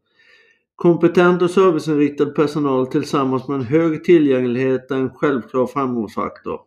Kompetent 0.76 1.42
och 1.42 1.50
serviceinriktad 1.50 2.26
personal 2.26 2.86
tillsammans 2.86 3.48
med 3.48 3.54
en 3.54 3.66
hög 3.66 4.04
tillgänglighet 4.04 4.90
är 4.90 4.96
en 4.96 5.10
självklar 5.10 5.66
framgångsfaktor. 5.66 6.60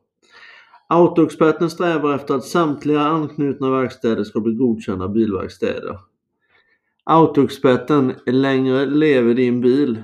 Autoexperten 0.88 1.70
strävar 1.70 2.16
efter 2.16 2.36
att 2.36 2.46
samtliga 2.46 3.02
anknutna 3.02 3.70
verkstäder 3.70 4.24
ska 4.24 4.40
bli 4.40 4.54
godkända 4.54 5.08
bilverkstäder. 5.08 6.00
Autoexperten, 7.04 8.14
längre 8.26 8.86
lever 8.86 9.34
din 9.34 9.62
bil! 9.62 10.04